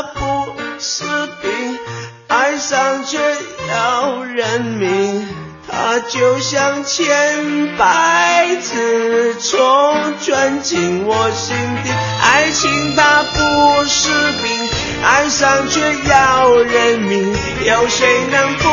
[0.04, 1.04] 不是
[1.42, 1.80] 病，
[2.28, 3.18] 爱上却
[3.70, 5.28] 要人命，
[5.70, 11.90] 它就像千百次冲钻进我心底。
[12.22, 14.10] 爱情它不是
[14.44, 14.70] 病，
[15.04, 15.80] 爱上却
[16.10, 17.34] 要人命，
[17.66, 18.64] 有谁能不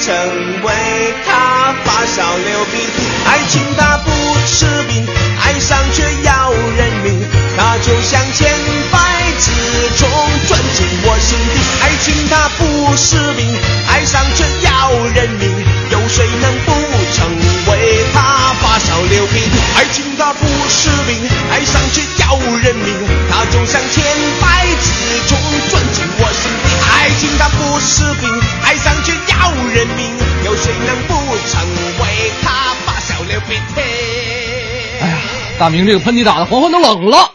[0.00, 0.14] 成
[0.62, 3.06] 为它发烧流鼻涕？
[3.26, 4.10] 爱情它不
[4.46, 5.06] 是病，
[5.44, 7.22] 爱上却要人命，
[7.56, 8.50] 它就像千
[8.90, 8.98] 百
[9.42, 9.50] 始
[9.98, 10.08] 终
[10.46, 11.58] 钻进我心底。
[11.82, 13.42] 爱情它不是病，
[13.88, 15.50] 爱上却要人命，
[15.90, 16.70] 有谁能不
[17.12, 17.26] 成
[17.66, 19.58] 为它发烧流鼻涕？
[19.74, 21.18] 爱情它不是病，
[21.50, 22.94] 爱上却要人命，
[23.28, 24.04] 它就像千
[24.40, 25.36] 百次冲
[25.70, 26.70] 钻进我心底。
[26.94, 28.30] 爱情它不是病，
[28.62, 30.06] 爱上却要人命，
[30.44, 31.14] 有谁能不
[31.50, 31.66] 成
[31.98, 33.80] 为它发烧流鼻涕？
[35.00, 35.18] 哎呀，
[35.58, 37.32] 大明这个喷嚏打的黄欢都冷了。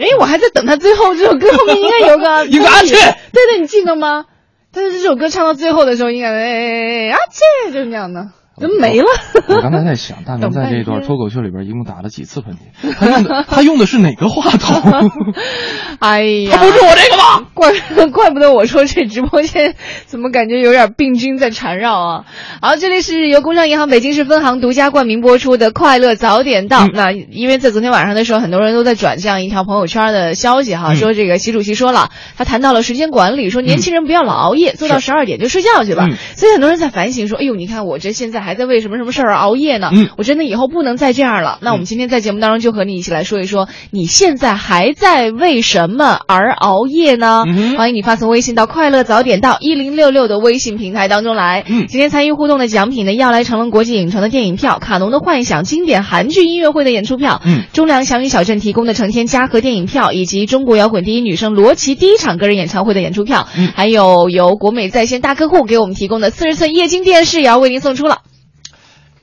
[0.00, 2.94] 哎，我还在等他最后这首歌后面应该有个 一个阿切
[3.32, 4.24] 对对，你记得吗？
[4.72, 8.28] 但是这首歌唱到最后的时候，应该哎阿切就是那样的，
[8.60, 9.06] 怎么没了？
[9.48, 12.94] 我刚才在想，大明在这段脱口秀里边一共打了几次喷嚏？
[12.94, 15.10] 他用的他用的是哪个话筒？
[15.98, 17.46] 哎呀，他不是我这个吗？
[17.54, 17.72] 怪
[18.08, 19.74] 怪不得我说这直播间
[20.06, 22.24] 怎么感觉有点病菌在缠绕啊！
[22.60, 26.84] 好，这里是由工商银行北京市分行独家冠名播出的《快乐早点到》。
[26.86, 36.06] 嗯那因为在昨天晚上的时候，很多人都在转这样一条朋友圈的消息哈，嗯说这个习主席说了，他谈到了时间管理，说年轻人不要老熬夜，做到十二点就睡觉去吧。
[36.10, 39.90] 嗯所以很多人在反省说，哎呦，你看我这现在还在为什么什么事儿而熬夜呢？
[39.92, 41.58] 嗯我真的以后不能再这样了。
[41.62, 47.44] 那我们今天在节目当中就和你一起来说一说，你现在还在为什么而熬夜呢？
[47.46, 51.64] 嗯欢迎你发送微信到“快乐早点到”一零六六的微信平台当中来。
[51.68, 68.18] 嗯今天参与互动的奖品呢，要来成龙国际影城的电影票、卡农的幻想经典韩剧音乐会的演出票，嗯中粮祥云小镇提供的成天嘉禾电影票，以及中国摇滚第一女生罗琦第一场个人演唱会的演出票，嗯还有由国美在线大客户给我们提供的四十寸液晶电视也要为您送出了。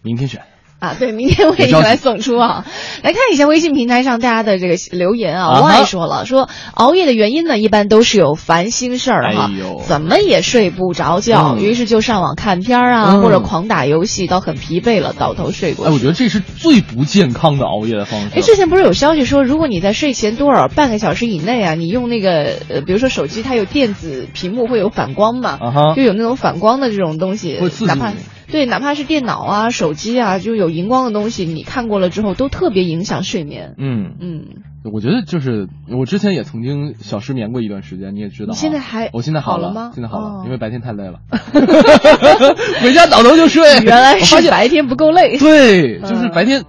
[0.07, 0.41] 明天选。
[0.79, 2.63] 啊，对，明天为你来送出啊！
[3.01, 15.93] 来看一下微信平台上大家的这个留言啊，我爱说了，说熬夜的原因呢，一般都是有烦心事儿哈哎，怎么也睡不着觉，嗯于是就上网看片儿啊，嗯或者狂打游戏，到很疲惫了，倒头睡过哎，去。
[15.95, 18.27] 我觉得这是最不健康的熬夜的方式。
[18.35, 28.17] 哎，之前不是有消息说，如果你在睡前多少半个小时以内啊，你用那个呃，比如说手机，它有电子屏幕会有反光嘛，啊就有那种反光的这种东西会刺，激哪怕你
[28.51, 33.75] 对，哪怕是电脑啊、手机啊，就有荧光的东西，你看过了之后都特别影响睡眠。
[33.77, 34.45] 嗯，嗯，
[34.93, 38.53] 我觉得就是我之前也曾经小失眠过一段时间，你也知道啊。
[38.53, 41.19] 你现在还我现在了好了吗现在好了，哦因为白天太累了，
[42.81, 43.79] 回家倒头就睡。
[43.83, 45.37] 原来是白天不够累。
[45.37, 46.63] 对，就是嗯白天。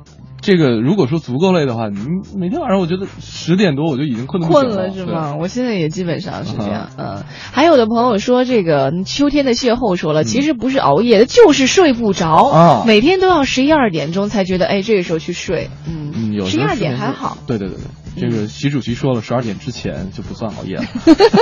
[0.49, 1.99] 这个如果说足够累的话，你
[2.35, 5.37] 每天晚上我觉得十点多我就已经困得困了是吗？
[5.39, 7.23] 我现在也基本上是这样，嗯。
[7.53, 12.47] 还有的朋友说，这个秋天的邂逅说了，其实不是熬夜的，就是睡不着。
[12.47, 12.85] 啊。
[12.87, 17.37] 每天都要十一二点钟才觉得，哎，这个时候去睡，嗯，十一二点还好。
[17.47, 17.77] 对对对
[18.17, 20.85] 对，这个习主席说了，十二点之前就不算熬夜了。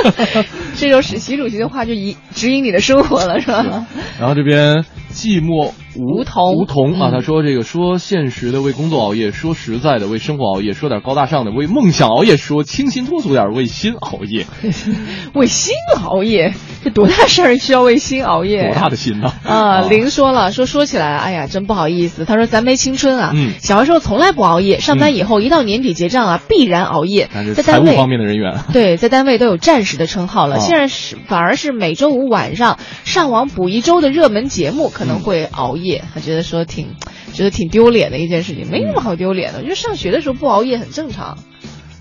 [0.76, 3.86] 这就是习主席的话，就引指引你的生活了，是吧？
[4.18, 14.46] 然后这边寂寞梧桐梧桐啊，嗯他说这个说现实的为工作熬夜，说实在的为生活熬夜，说点高大上的为梦想熬夜，说清新脱俗点为心熬夜，
[15.34, 15.74] 为心
[16.04, 18.72] 熬夜，这多大事儿需要为心熬夜？
[18.72, 19.32] 多大的心呢！
[19.44, 22.24] 啊，林说了，说说起来，哎呀，真不好意思。
[22.24, 28.60] 他说咱没青春啊，嗯小的时候从来不熬夜，上班以后一到年底结账啊，必然熬夜，在单位方面的人员。
[28.72, 30.56] 对，在单位都有战士的称号了。
[30.56, 35.85] 哦现在是反而是每周五晚上上网补一周的热门节目，可能会熬夜。
[36.14, 36.94] 他觉得说挺，
[37.32, 39.58] 觉得挺丢脸的一件事情，没什么好丢脸的。
[39.58, 41.38] 我觉得上学的时候不熬夜很正常。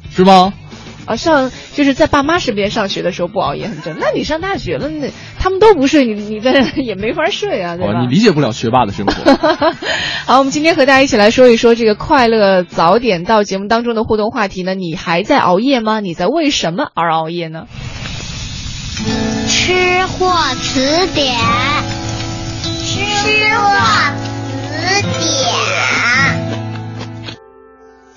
[0.10, 0.54] 是吗？
[1.06, 3.96] 啊，上就是在爸妈身边上学的时候不熬夜很正。
[4.00, 7.94] 那你上大学了，那他们都不睡，你你在也没法睡啊，对吧？
[7.94, 9.14] 哦，你理解不了学霸的生活。
[10.26, 14.74] 好，我们今天和大家一起来说一说这个快乐早点到节目当中的互动话题呢。
[14.74, 16.00] 你还在熬夜吗？
[16.00, 17.68] 你在为什么而熬夜呢？
[19.48, 21.36] 吃货词典，
[23.16, 23.72] 吃货
[25.20, 26.46] 词典。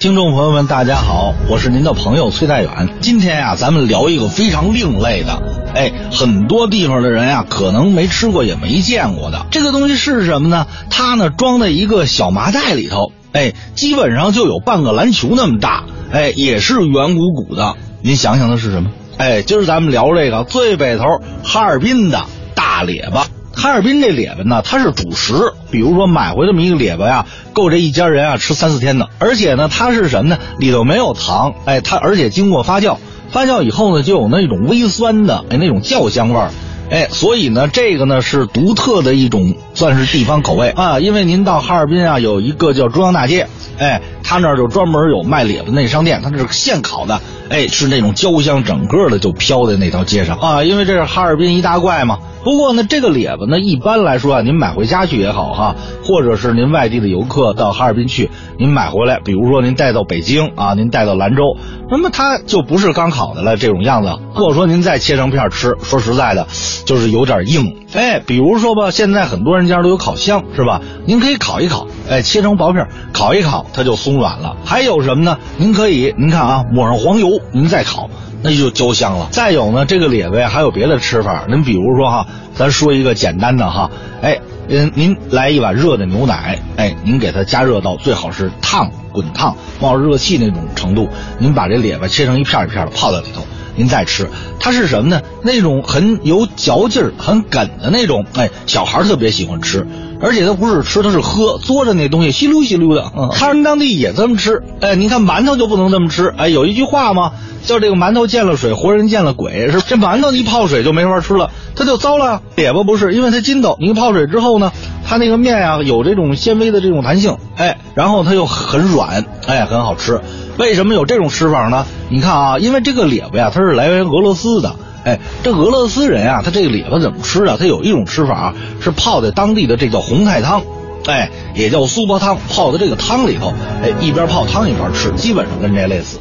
[0.01, 2.88] 听众朋友们，大家好，我是您的朋友崔太远。
[3.01, 5.40] 今天呀、咱们聊一个非常另类的，
[5.74, 10.66] 哎，很多地方的人呀、可能没吃过也没见过的这个东西是什么呢？
[10.90, 17.76] 它呢装在一个小麻袋里头，哎，基本上就有半个篮球那么大，哎，也是圆鼓鼓的。
[18.03, 18.90] 您想想它是什么？
[19.16, 21.05] 哎，今儿咱们聊这个最北头
[21.42, 22.24] 哈尔滨的
[22.55, 23.26] 大列巴。
[23.59, 29.09] 哈尔滨这列巴呢，它是主食，比如说买回这么一个列巴呀，够这一家人啊吃三四天的。
[29.18, 30.38] 而且呢，它是什么呢？
[30.61, 32.98] 里头没有糖，哎，它而且经过发酵，
[33.32, 36.50] 发酵以后呢，就有那种微酸的，哎，那种酵香味儿。
[36.88, 40.98] 哎，所以呢，这个呢是独特的一种，算是地方口味啊。
[40.98, 43.46] 因为您到哈尔滨啊，有一个叫中央大街，
[43.78, 50.64] 哎，他那儿就专门有卖列子那商店，他那是现烤的，哎，是那种焦香，整个的就飘在那条街上啊。
[50.64, 52.18] 因为这是哈尔滨一大怪嘛。
[52.44, 61.42] 不过呢，这个列子呢，一般来说啊，您买回家去也好哈，或者是您外地的游客到哈尔滨去，您买回来，比如说您带到北京啊，您带到兰州，
[61.90, 64.10] 那么它就不是刚烤的了这种样子。
[64.34, 66.46] 或者说您再切成片吃，说实在的，
[66.86, 67.86] 就是有点硬。
[67.95, 70.80] 哎，比如说吧，现在很多人家都有烤箱，是吧？
[71.07, 74.57] 您可以烤一烤，哎，切成薄片，烤一烤，它就松软了。
[74.64, 75.39] 还有什么呢？
[75.57, 78.11] 您可以，您看啊，抹上黄油，您再烤。
[78.41, 79.26] 那就焦香了。
[79.32, 81.47] 再有呢，这个列巴还有别的吃法。
[81.49, 83.91] 您比如说哈，咱说一个简单的哈，
[84.22, 91.09] 哎，嗯，您来一碗热的牛奶，哎，您给它加热到最好是烫滚烫冒着热气那种程度，
[91.41, 93.43] 您把这列巴切成一片一片的泡在里头，
[93.78, 95.22] 您再吃，它是什么呢？
[95.42, 99.86] 那种很有嚼劲儿、很梗的那种，哎，小孩特别喜欢吃，
[100.20, 103.04] 而且它不是吃，它是喝，嘬着那东西，吸溜吸溜的。
[103.04, 107.32] 哈尔滨当地也这么吃，哎，您看馒头就不能这么吃，哎，有一句话吗？
[107.64, 112.40] 叫这个馒头见了水，活人见了鬼，是这馒头一泡水就没法吃了，它就糟了。
[112.56, 114.72] 列巴不是，因为它筋道，你泡水之后呢，
[115.06, 120.20] 它那个面呀有这种纤维的这种弹性，哎，然后它又很软，哎，很好吃。
[120.56, 121.86] 为什么有这种吃法呢？
[122.08, 124.74] 你看啊，因为这个列巴呀，它是来源于俄罗斯的，
[125.05, 127.57] 哎，这俄罗斯人啊，他这个列巴怎么吃啊？
[127.59, 130.62] 他有一种吃法是泡在当地的这叫红菜汤，
[131.07, 136.20] 哎，也叫苏泊汤，泡在这个汤里头，哎，一边泡汤一边吃，基本上跟这类似。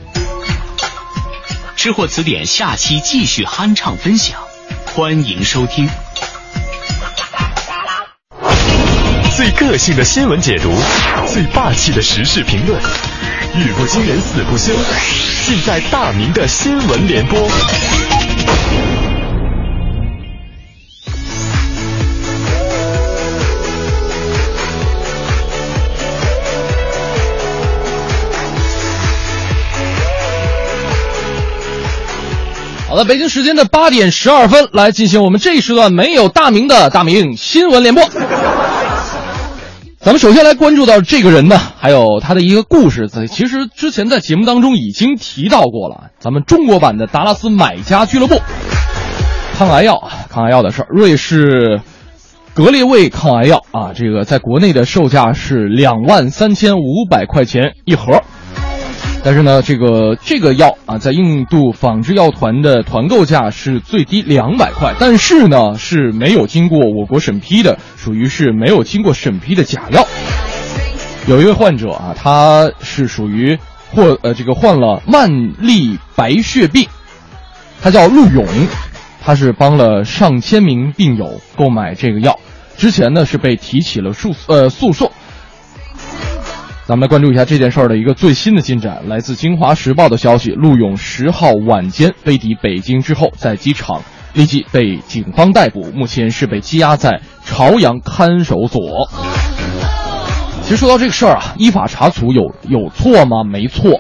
[1.76, 4.40] 吃货词典下期继续酣畅分享，
[4.94, 5.90] 欢迎收听。
[9.36, 10.74] 最个性的新闻解读，
[11.28, 12.80] 最霸气的时事评论，
[13.56, 14.74] 语不惊人死不休，
[15.46, 17.40] 尽在大明的新闻联播。
[32.90, 38.04] 好的，北京时间的八点十二分，来进行我们这一时段没有大名的大名新闻联播。
[40.08, 43.10] 咱们首先来关注到这个人呢，还有他的一个故事。
[43.10, 48.40] 在其实之前在节目当中已经提到过了，咱们中国版的达拉斯买家俱乐部，
[49.58, 51.82] 抗癌药，抗癌药的事儿，瑞士
[52.54, 58.24] 格列卫抗癌药啊，这个在国内的售价是两万三千五百块钱一盒。
[59.24, 70.08] 但是呢，这个这个药啊，在印度仿制药团的团购价是最低两百块，但是呢是没有经过我国审批的，属于是没有经过审批的假药。
[71.28, 73.60] 有一位患者啊，他是属于
[73.94, 76.88] 或呃这个患了慢粒白血病，
[77.82, 78.46] 他叫陆勇，
[79.22, 82.40] 他是帮了上千名病友购买这个药，
[82.78, 85.12] 之前呢是被提起了诉呃诉讼。
[86.88, 89.10] 咱们来关注一下这件事儿的一个最新的进展。
[89.10, 99.10] 来自《京华时报》的消息，陆勇十号晚间飞抵北京之后，在机场立即被警方逮捕，目前是被羁押在朝阳看守所。
[100.64, 103.44] 其实说到这个事儿啊，依法查处有有错吗？
[103.44, 104.00] 没错，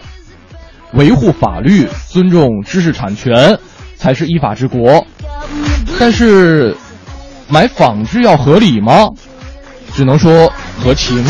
[0.94, 3.60] 维护法律、尊重知识产权
[3.98, 5.06] 才是依法治国。
[6.00, 6.74] 但是，
[7.50, 9.10] 买仿制药合理吗？
[9.94, 11.22] 只能说合情。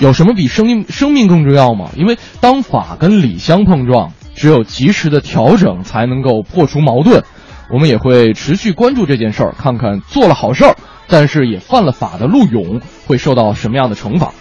[0.00, 1.90] 有什么比生命生命更重要吗？
[1.96, 7.22] 因为当法跟理相碰撞，只有及时的调整才能够破除矛盾。
[7.70, 10.76] 我们也会持续关注这件事儿，看看做了好事儿，
[11.08, 14.32] 但是也犯了法的陆勇会受到什么样的惩罚。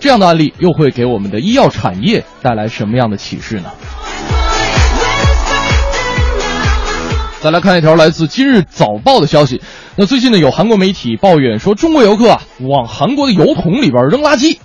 [0.00, 3.70] 这样的案例又会给我们的医药产业带来什么样的启示呢？
[7.40, 9.60] 再来看一条来自《今日早报》的消息。
[9.96, 14.58] 那最近呢，有韩国媒体抱怨说，中国游客啊往韩国的油桶里边扔垃圾。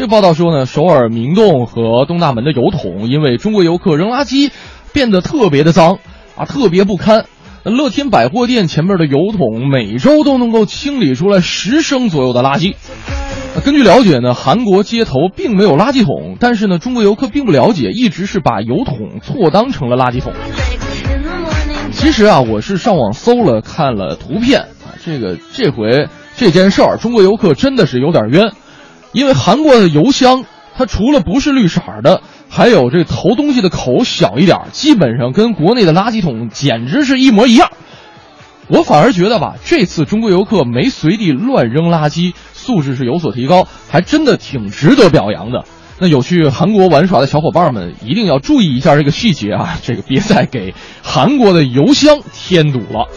[0.00, 4.50] 这报道说呢，首尔明洞和东大门的油桶因为中国游客扔垃圾，
[4.94, 5.98] 变得特别的脏
[6.36, 7.26] 啊，特别不堪。
[7.64, 12.76] 乐天百货店前面的油桶每周都能够清理出来十升左右的垃圾。
[13.62, 20.32] 根据了解呢，韩国街头并没有垃圾桶，但是呢，中国游客并不了解，一直是把油桶错当成了垃圾桶。
[21.92, 28.50] 其实啊，我是上网搜了看了图片啊，这个这回这件事儿，中国游客真的是有点冤。
[29.12, 30.44] 因为韩国的油箱，
[30.76, 37.70] 它除了不是绿色的，还有这投东西的口小一点，基本上跟国内的垃圾桶简直是一模一样。
[38.68, 45.64] 我反而觉得吧，这次中国游客没随地乱扔垃圾，素质是有所提高，还真的挺值得表扬的。
[45.98, 53.08] 那有去韩国玩耍的小伙伴们一定要注意一下这个细节啊，这个别再给韩国的油箱添堵了。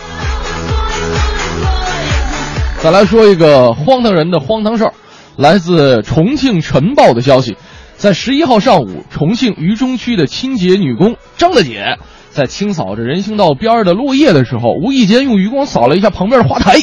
[2.82, 4.94] 再来说一个荒唐人的荒唐事儿，
[5.38, 7.58] 来自重庆晨报的消息，
[7.98, 11.98] 在十一号上午，重庆渝中区的清洁女工张大姐
[12.30, 16.80] 在清扫着人行道边的落叶的时候，无意间用余光扫了一下旁边的花台。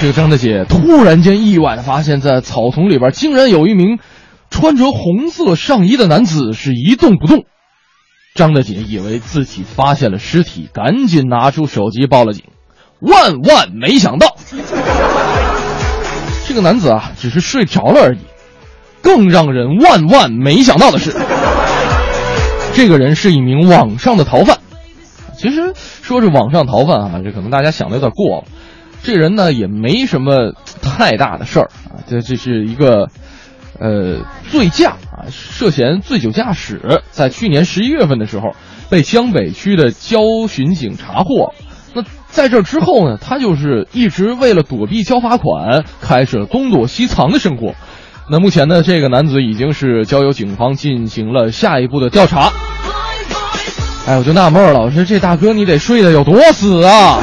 [0.00, 3.98] 这个张大姐突然间意外的发现，在草丛里边竟然有一名
[4.50, 7.44] 穿着红色上衣的男子是一动不动。
[8.34, 12.44] 张大姐以为自己发现了尸体，赶紧拿出手机报了警。
[13.00, 14.36] 万万没想到，
[16.46, 18.18] 这个男子啊，只是睡着了而已。
[19.02, 21.14] 更让人万万没想到的是，
[22.74, 24.58] 这个人是一名网上的逃犯。
[25.36, 28.44] 其实说是网上逃犯啊，这可能大家想的有点过了。
[29.02, 33.10] 这人呢也没什么太大的事儿啊，这这是一个
[33.78, 38.52] 呃醉驾啊，涉嫌醉酒驾驶，在去年十一月份的时候
[38.88, 41.52] 被江北区的交巡警查获。
[42.34, 47.74] 在这之后呢，他就是一直为了躲避交罚款，开始了东躲西藏的生活。
[48.28, 52.50] 那目前呢，这个男子已经是交由警方进行了下一步的调查。
[54.08, 57.20] 哎，我就纳闷了，我说这大哥你得睡得有多死啊？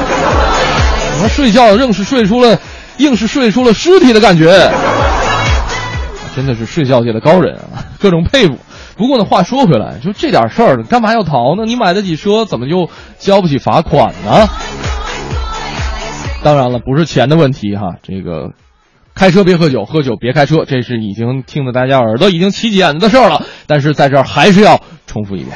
[1.12, 2.58] 怎么睡觉硬是睡出了，
[2.96, 4.72] 硬是睡出了尸体的感觉？
[6.34, 8.56] 真的是睡觉界的高人啊，各种佩服。
[8.96, 11.64] 不过呢，话说回来，就这点事儿，干嘛要逃呢？
[11.66, 12.88] 你买得起车，怎么就
[13.18, 14.48] 交不起罚款呢？
[16.42, 18.52] 当然了，不是钱的问题哈，这个。
[19.14, 23.44] 开车别喝酒，喝酒别开车，这是已经听得大家耳朵已经起茧子的事儿了。
[23.66, 25.54] 但是在这儿还是要重复一遍。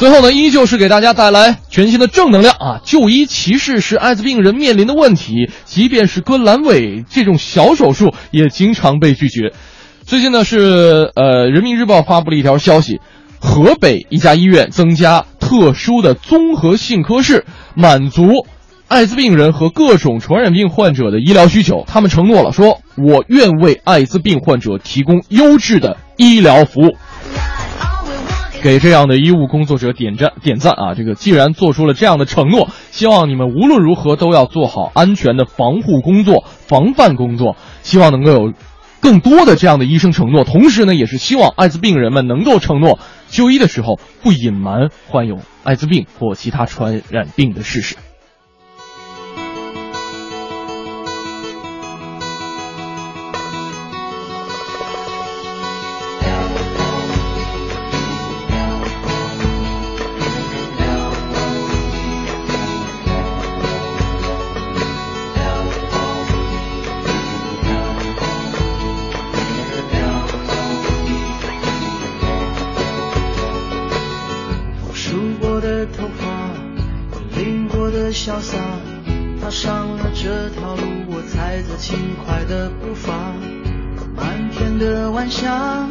[0.00, 2.80] 最后呢，依旧是给大家带来全新的正能量啊！
[2.84, 9.52] 就医歧视是艾滋病人面临的问题，即便是割阑尾这种小手术，也经常被拒绝。
[10.04, 13.00] 最近呢，是呃，人民日报发布了一条消息：
[13.38, 17.46] 河北一家医院增加特殊的综合性科室，
[17.76, 18.46] 满足。
[18.88, 26.96] 艾滋病人和各种传染病患者的医疗需求，他们承诺了，说我愿为艾滋病患者提供优质的医疗服务。
[28.62, 30.94] 给这样的医务工作者点赞点赞啊！
[30.94, 37.56] 这个既然做出了这样的承诺，希望你们无论如何都要做好安全的防护工作、防范工作。
[37.82, 38.52] 希望能够有
[39.00, 47.96] 更多的这样的医生承诺，同时呢，也是希望艾滋病人们能够承诺就医的时候不隐瞒患有艾滋病或其他传染病的事实。
[78.26, 78.58] 潇洒
[79.40, 83.14] 踏上了这条路，我踩着轻快的步伐，
[84.16, 85.86] 满天的晚霞，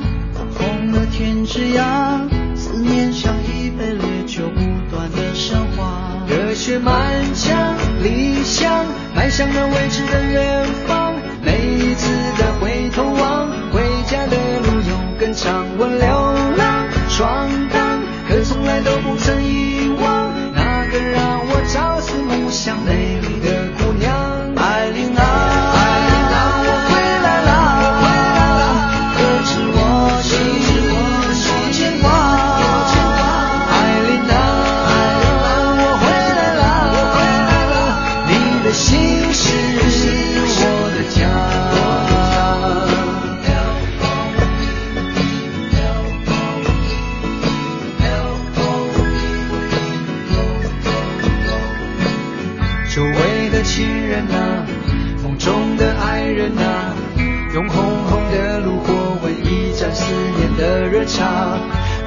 [0.57, 4.59] 红了天之涯，思念像一杯烈酒，不
[4.93, 7.73] 断的升华，热血满腔，
[8.03, 19.44] 理想迈向那未知的远方，每一次再回头望，回家的路有更长，我流浪闯荡，可从来都不曾。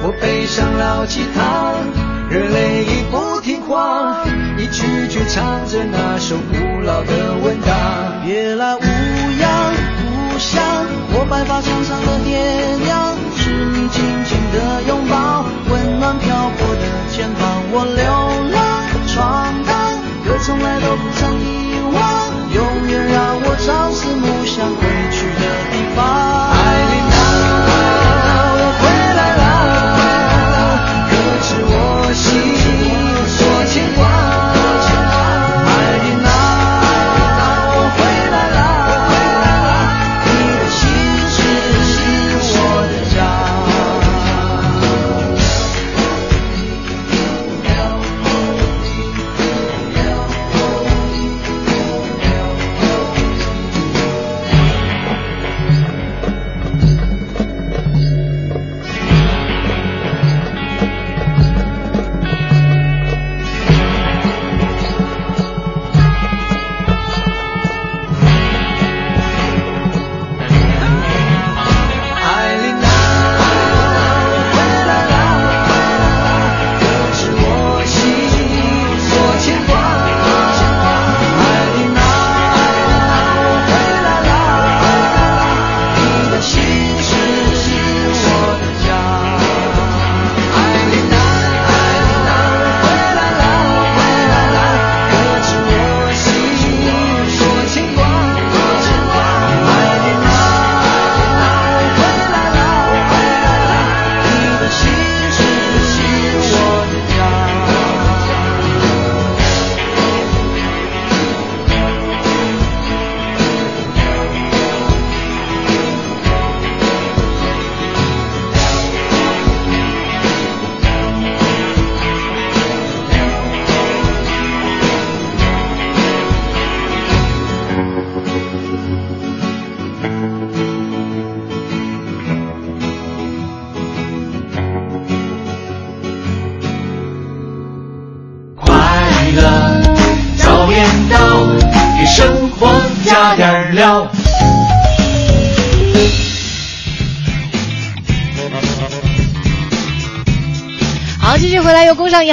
[0.01, 1.73] 我背上老吉他，
[2.29, 4.23] 热泪已不听话，
[4.57, 8.23] 一曲曲唱着那首古老的问答。
[8.23, 9.73] 别来无恙，
[10.31, 10.63] 故乡，
[11.11, 12.39] 我白发苍苍的爹
[12.85, 17.59] 娘，是你紧紧的拥抱，温暖漂泊的肩膀。
[17.71, 17.99] 我流
[18.55, 21.99] 浪闯荡，歌从来都不曾遗忘，
[22.55, 24.78] 永远让我朝思暮想。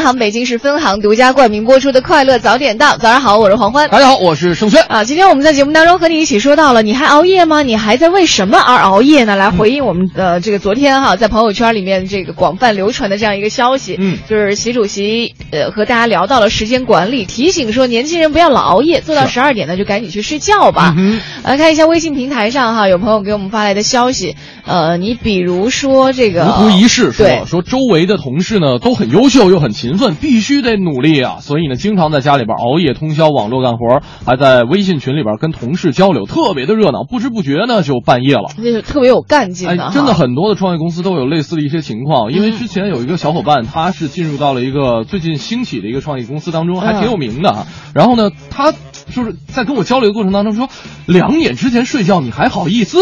[0.06, 2.94] 行北京市分行独家冠名播出的《快乐早点到》。
[2.98, 3.90] 早上好，我是黄欢。
[3.90, 4.80] 大家好，我是盛轩。
[4.84, 7.64] 啊，今天我们在节目当中和你一起说到了，你还熬夜吗？
[7.64, 9.34] 你还在为什么而熬夜呢？
[9.34, 20.94] 来回应我们的这个昨天哈，在朋友圈里面这个广泛流传的这样一个消息，嗯，就是习主席呃和大家聊到了时间管理，提醒说年轻人不要老熬夜，做到十二点呢就赶紧去睡觉吧。
[20.96, 24.36] 嗯，来看一下微信平台上哈，有朋友给我们发来的消息，
[24.66, 38.50] 呃，你比如说这个如图一事说对说周围的同事呢都很优秀又很勤奋，必须得努力啊，所以呢经常在家里边熬夜通宵网络干活，还在微信群里边跟同事交流，特别的热闹，不知不觉呢就半夜了。
[38.58, 47.66] 那是特别有干劲的，哎，真的很多的创业公司都有类似的一些情况，因为之前有一个小伙伴，他是进入到了一个最近兴起的一个创业公司当中，还挺有名的啊。
[47.94, 50.68] 然后呢，他就是在跟我交流的过程当中说，
[51.06, 52.98] 两点之前睡觉你还好意思？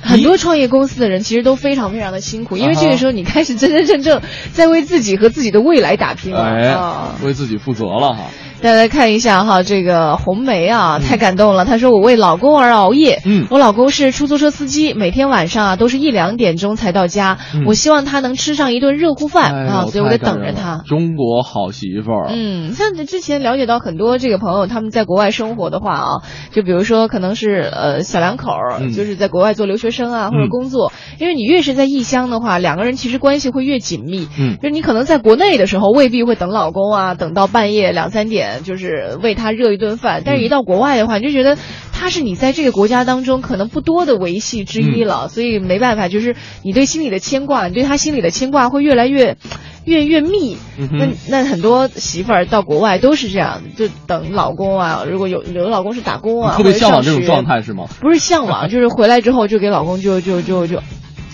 [0.00, 4.22] 很多创业公司的人其实都非常非常的辛苦，因为这个时候你开始真真正正
[4.52, 7.16] 在为自己和自己的未来打拼了。
[7.22, 8.30] 为自己负责了哈。
[8.62, 11.64] 大家来看一下哈，这个红梅啊，太感动了。
[11.64, 13.22] 她说：“我为老公而熬夜。
[13.24, 17.38] 嗯，我老公是出租车司机，每天晚上啊都是一两点钟才到家。
[17.54, 20.82] 嗯我希望他能吃上一顿热乎饭、哎啊，所以我得等着他。
[20.86, 22.26] 中国好媳妇儿。
[22.28, 26.08] 嗯，像之前了解到很多这个朋友，他们在国外生活的话啊，
[26.52, 34.28] 就比如说可能是呃小两口儿，嗯就是在国外做留学生啊或者嗯工作，因为你越是在异乡的话，两个人其实关系会越紧密。
[34.38, 41.56] 嗯就是你可能在国内的时候未必会等老公啊，等到半夜两三点，就是为他热一顿饭，但是一到国外的话，你就觉得
[41.92, 49.36] 他是你在这个国家当中可能不多的维系之一了，所以没办法，就是你对心里的牵挂，你对他心里的牵挂会越来越。
[49.86, 55.04] 越越密，那那很多媳妇儿到国外都是这样，就等老公啊。
[55.10, 57.86] 如果有有的老公是打工啊，特别向往这种状态是吗？
[57.98, 60.82] 不是向往，就是回来之后就给老公就就就就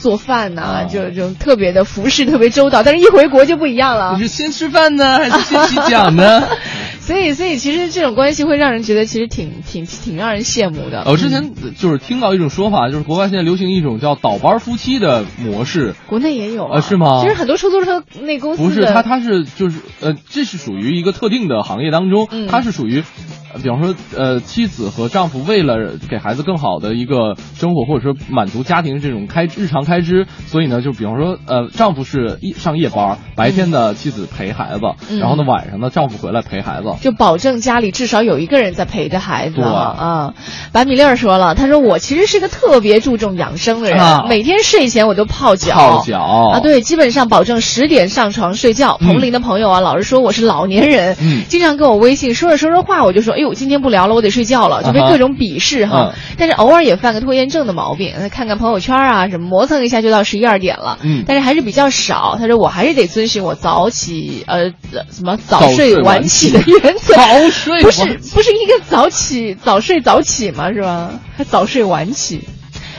[0.01, 2.83] 做饭呐、哦就就特别的服侍特别周到。
[2.83, 4.23] 但是一回国就不一样了你。
[4.23, 6.47] 是先吃饭呢，还是先洗脚呢？
[7.01, 11.03] 所以所以其实这种关系会让人觉得其实挺挺挺让人羡慕的。
[11.03, 15.95] 呃我之前就是听到一种说法，就是国外现在流行一种叫倒班夫妻的模式。
[16.09, 23.05] 国内也有啊，呃是吗其实很多出租车那公司不是，的它它是就是呃，这是属于一个特定的行业当中，嗯它是属于，呃
[23.63, 34.81] 比方说呃，妻子和丈夫为了给孩子更好的一个生活，或者说满足家庭这种开日常开支，所以呢，就比方说呃，丈夫是一上夜班，白天的妻子陪孩子，
[35.11, 36.89] 嗯然后呢晚上呢丈夫回来陪孩子。
[37.01, 40.35] 就保证家里至少有一个人在陪着孩子对啊。
[40.73, 45.75] 白米粒儿说了，他说我其实是个特别注重养生的人，啊每天睡前我都泡脚。
[45.75, 48.99] 泡脚啊，对，基本上保证十点上床睡觉。
[49.01, 56.13] 嗯同龄的朋友啊，老是说我是老年人，嗯经常跟我微信说着说着话，我就说，哎呦，今天不聊了，我得睡觉了，就被各种鄙视哈。
[56.13, 60.99] 嗯但是偶尔也犯个拖延症的毛病，看看朋友圈啊什么，磨蹭一下就到十一二点了。
[61.03, 62.37] 嗯但是还是比较少。
[62.39, 64.71] 他说我还是得遵循我早起呃
[65.11, 67.15] 什么早早睡睡晚晚起起的原则。
[67.15, 70.73] 早睡不是不是应该早起早睡早起吗？
[70.73, 71.11] 是吧？
[71.37, 72.41] 还早睡晚起。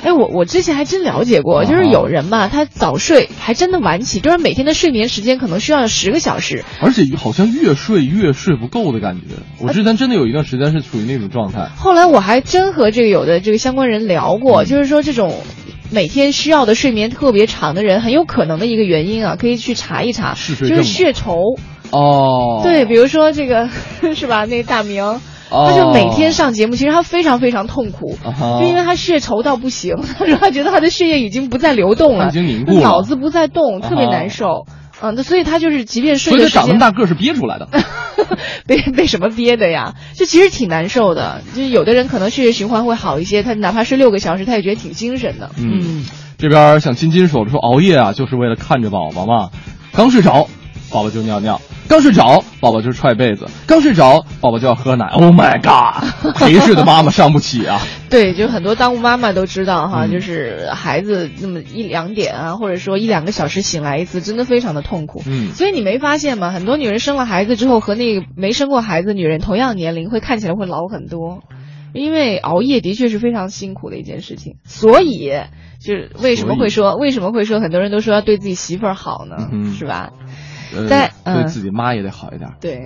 [0.03, 6.63] 哎，我我之前还真了解过，就是有人嘛，他早睡还真的晚起，就是每天的睡眠时间可能需要十个小时。
[6.79, 9.35] 而且好像越睡越睡不够的感觉。
[9.59, 11.69] 我之前真的有一段时间是处于那种状态。
[11.75, 15.41] 后来我还真和这个有的这个相关人聊过，就是说这种
[15.91, 21.57] 每天需要的睡眠特别长的人，很有可能的一个原因啊，可以去查一查，就是血稠。
[21.89, 23.69] 哦，对，比如说这个
[24.13, 24.45] 是吧？
[24.45, 25.19] 那个大明。
[25.49, 28.17] 哦他就每天上节目，其实他非常非常痛苦，
[28.59, 29.95] 就因为他血稠到不行。
[30.17, 34.65] 他说他觉得他的血液已经不再流动了，他已经凝固了脑子不再动，特别难受。
[34.99, 37.69] 嗯，那所以他就是即便睡所以他的时间长那么大个是憋出来的。
[38.65, 39.93] 被被什么憋的呀？
[40.15, 41.41] 就其实挺难受的。
[41.53, 45.51] 就是有的人可能血液循环会好一些，他哪怕睡六个小时，他也觉得挺精神的。
[45.57, 46.03] 嗯，
[46.39, 49.49] 这边像金金说的，说熬夜啊，就是为了看着宝宝嘛。
[49.93, 50.47] 刚睡着，
[50.89, 51.57] 宝宝就尿尿；
[51.89, 55.05] 刚睡着，宝宝就踹被子；刚睡着，宝宝就要喝奶。
[55.07, 56.33] Oh my god！
[56.35, 57.81] 陪睡的妈妈伤不起啊。
[58.09, 65.21] 对，就很多当务妈妈都知道哈，嗯就是孩子那么一两点啊，或者说一两个小时醒来一次，真的非常的痛苦。
[65.27, 66.51] 嗯所以你没发现吗？
[66.51, 71.39] 很多女人生了孩子之后，和那个没生过孩子的女人同样年龄，会看起来会老很多。
[71.93, 75.31] 因为熬夜的确是非常辛苦的一件事情，所以
[75.79, 79.37] 就是为什么会说为什么会说很多人都说要对自己媳妇儿好呢？
[79.51, 80.11] 嗯是吧？
[80.75, 82.85] 呃，在嗯对自己妈也得好一点，对，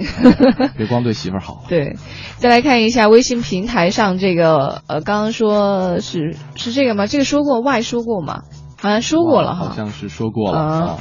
[0.77, 1.63] 别光对媳妇儿好。
[1.69, 1.95] 对，
[2.37, 7.07] 再来看一下微信平台上这个呃，刚刚说是是这个吗？
[7.07, 8.41] 这个说过，Y 说过吗？
[8.81, 9.65] 好像说过了哈。
[9.69, 10.97] 好像是说过了嗯啊。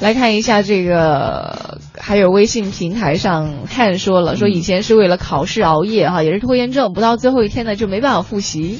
[0.00, 8.78] 来看一下这个还有微信平台上看说了，说以前是为了考试熬夜哈，也是拖延症，不到最后一天呢就没办法复习。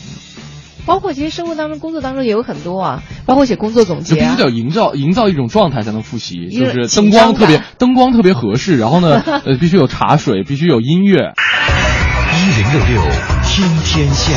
[0.88, 11.34] 包括其实生活当中、工作当中也有很多啊，包括写工作总结、啊，就必须得营造营造一种状态才能复习，就是灯光特别灯光特别合适，然后呢， 呃，必须有茶水，必须有音乐。
[12.32, 13.02] 一零六六
[13.44, 14.34] 听天下。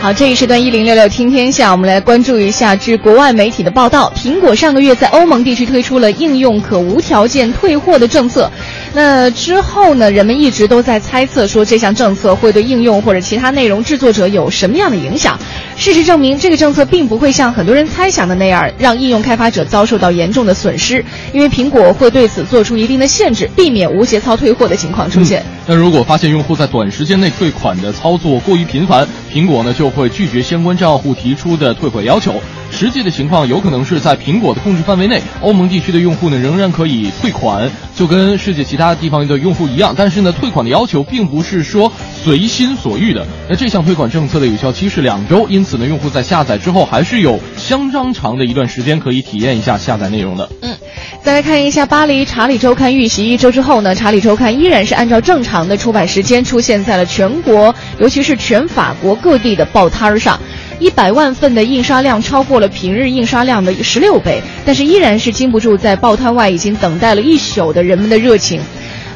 [0.00, 8.50] 好，这一时段一零六六听天下，我们来关注一下据国外媒体的报道，苹果上个月在欧盟地区推出了应用可无条件退货的政策。
[8.94, 15.38] 那之后呢，人们一直都在猜测说这项政策会对应用或者其他内容制作者有什么样的影响。
[15.76, 25.42] 事实证明，这个政策并不会像很多人猜想的那样，让应用开发者遭受到严重的损失，因为苹果会对此做出一定的限制，避免无节操退货的情况出现。
[25.66, 32.34] 那如果发现用户在短时间内退款的操作过于频繁，苹果呢就会拒绝相关账户提出的退款要求。
[32.70, 39.94] 实际的情况有可能是在苹果的控制范围内，欧盟地区的用户呢仍然可以退款，就跟世界其他其他地方的用户一样。
[39.96, 41.92] 但是呢，退款的要求并不是说
[42.24, 43.24] 随心所欲的。
[43.48, 50.48] 那这项退款政策的有效期是两周，因此呢，用户在下载之后还是有相当长的一段时间可以体验一下下载内容的。
[50.62, 50.76] 嗯，
[51.22, 60.40] 再来看一下巴黎《查理周刊》遇袭一周之后呢，《查理周刊》依然是按照正常的出版时间出现在了全国，尤其是全法国各地的报摊儿上。
[60.82, 68.60] 一百万份的印刷量超过了平日印刷量的十六倍，但是依然是经不住在报摊外已经等待了一宿的人们的热情。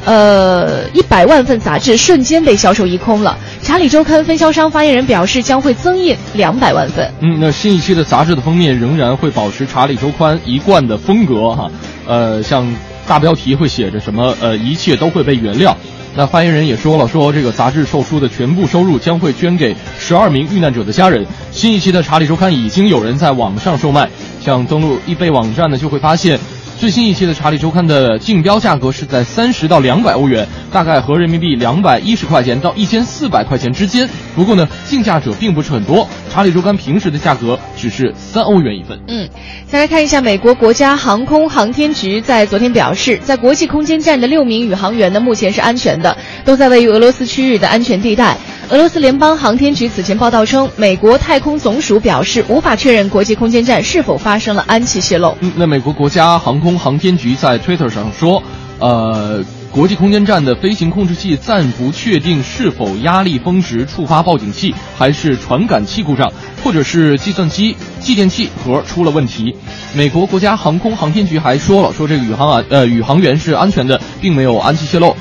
[0.05, 3.37] 呃，一百万份杂志瞬间被销售一空了。
[3.61, 7.11] 查理周刊分销商发言人表示，将会增印两百万份。
[7.19, 11.69] 嗯，那新一期的杂志的封面仍然会保持查理周刊一贯的风格哈，
[12.07, 12.73] 呃，像
[13.05, 15.75] 大标题会写着什么呃，一切都会被原谅。
[16.17, 21.23] 那发言人也说了，说这个杂志售出的全部收入将会捐给十二名遇难者的家人。
[21.51, 24.09] 新一期的查理周刊已经有人在网上售卖，
[24.41, 26.39] 像登录易贝网站呢，就会发现。
[26.79, 34.07] 最新一期的《查理周刊》的竞标价格是在三十到两百欧元，大概合人民币两百一十块钱到一千四百块钱之间。
[34.35, 38.99] 不过呢，竞价者并不是很多，《查理周刊》平时的价格只是三欧元一份。
[39.07, 39.27] 嗯，
[39.67, 46.15] 再来看一下美国国家航空航天局在昨天表示，在国际空间站的六名宇航员呢，目前是安全的，
[46.45, 48.37] 都在位于俄罗斯区域的安全地带。
[48.69, 55.37] 俄罗斯联邦航天局此前报道称，美国太空总署表示无法确认国际空间站是否发生了氨气泄漏。
[55.39, 58.43] 嗯，那美国国家航空航天局在 Twitter 上说，
[58.79, 59.41] 呃，
[59.71, 66.29] 国际空间站的飞行控制器暂不确定是否压力峰值触发报警器，还是传感器故障，
[66.61, 69.55] 或者是计算机继电器盒出了问题。
[69.93, 75.15] 美国国家航空航天局还说了，说这个宇航啊呃宇航员是安全的，并没有氨气泄漏。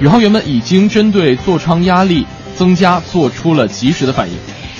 [0.00, 2.26] 宇航员们已经针对座舱压力。
[2.56, 4.34] 增加做出了及时的反应。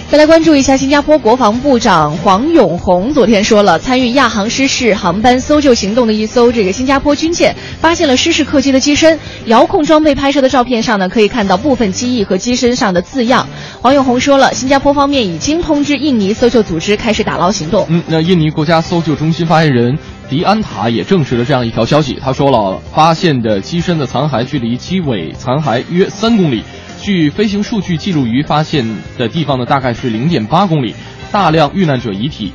[0.08, 13.48] 再来关注一下，新加坡国防部长黄永红昨天说了，参与亚航失事航班搜救行动的一艘这个新加坡军舰发现了失事客机的机身，遥控装备拍摄的照片上呢，可以看到部分机翼和机身上的字样。
[13.82, 17.84] 黄永红说了，新加坡方面已经通知印尼搜救组织开始打捞行动。
[17.88, 19.98] 嗯，那印尼国家搜救中心发言人
[20.30, 26.62] 迪安塔也证实了这样一条消息，他说了，发现的机身的残骸距离机尾残骸约三公里。
[27.06, 28.84] 据飞行数据记录仪发现
[29.16, 30.92] 的地方呢，大概是零点八公里，
[31.30, 32.52] 大量遇难者遗体，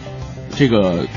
[0.58, 1.08] 这个，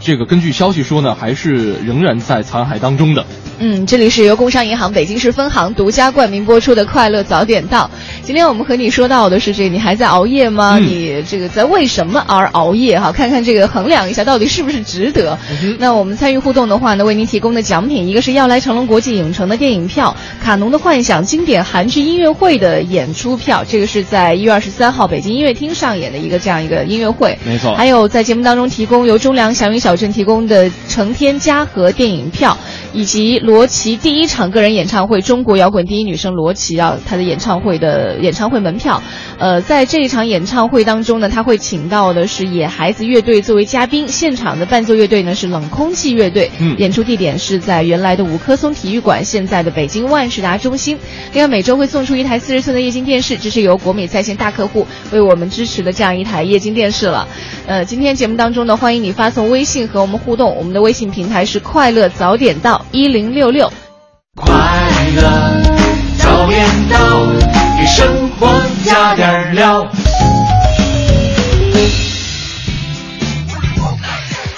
[0.00, 3.26] 这个根据消息说呢，还是仍然在残骸当中的。
[3.60, 7.90] 嗯，这里是由工商银行北京市分行独家冠名播出的《快乐早点到》。
[8.22, 10.78] 今天我们和你说到的是这个，你还在熬夜吗？
[10.78, 12.98] 嗯、你这个在为什么而熬夜？
[13.00, 15.36] 哈，看看这个衡量一下到底是不是值得。
[15.62, 27.36] 嗯、那我们参与互动的话呢，为您提供的奖品一个是要来成龙国际影城的电影票，《卡农的幻想》经典韩剧音乐会的演出票，这个是在一月二十三号北京音乐厅上演的一个这样一个音乐会。
[27.44, 27.74] 没错。
[27.74, 32.56] 还有在节目当中提供由中粮祥云小镇提供的成天嘉禾电影票，
[32.92, 39.02] 以及罗琦第一场个人演唱会，中国摇滚第一女生罗琦啊，她的演唱会的演唱会门票。
[39.38, 46.50] 呃，在这一场演唱会当中呢，她会请到的是野孩子乐队作为嘉宾，现场的伴奏乐队呢是冷空气乐队。
[46.60, 50.98] 嗯，演出地点是在原来的五棵松体育馆，现在的北京万事达中心。
[51.32, 57.26] 另外，每周会送出一台四十寸的液晶电视，这是由国美在线大客户为我们支持的这样一台液晶电视了。
[57.66, 63.72] 呃，今天节目当中呢，欢迎你发送微信和我们互动，我们的微信平台是快乐早点到一零六六。
[64.34, 64.52] 快
[65.14, 65.22] 乐
[66.18, 66.98] 早点到，
[67.78, 68.48] 给生活
[68.84, 69.86] 加点料。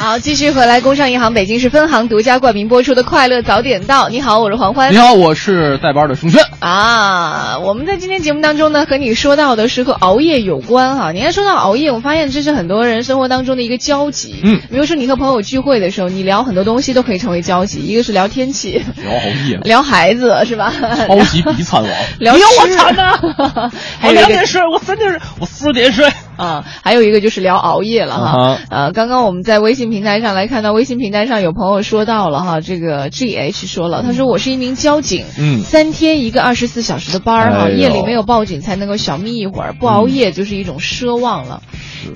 [0.00, 4.06] 好，继续回来，工商银行北京市分行独家冠名播出的《快乐早点到》。
[4.08, 4.90] 你好，我是黄欢。
[4.94, 6.42] 你好，我是带班的熊轩。
[6.60, 11.12] 啊，我们在今天节目当中呢，和你说到的是和熬夜有关哈。
[11.12, 14.36] 你看说到熬夜，我发现这是很多人生活当中的一个交集。
[14.42, 19.20] 嗯，比如说你和朋友聚会的时候，你聊很多东西都可以成为交集，一个是聊天气，聊熬
[19.50, 20.72] 夜， 聊孩子是吧？
[21.06, 23.20] 超级比惨王， 聊我吃惨呐！
[24.02, 26.10] 我两点睡，我三点睡，我四点睡。
[26.40, 28.30] 啊，还有一个就是聊熬夜了哈。
[28.30, 35.60] 啊呃，刚刚我们在微信平台上来看到，微信平台上有朋友说到了哈，这个 G H 说了，他说我是一名交警，嗯。
[35.60, 41.62] 三天一个二十四小时的班儿哈，哎夜里没有报警才能够小眯一会儿，不熬夜就是一种奢望了。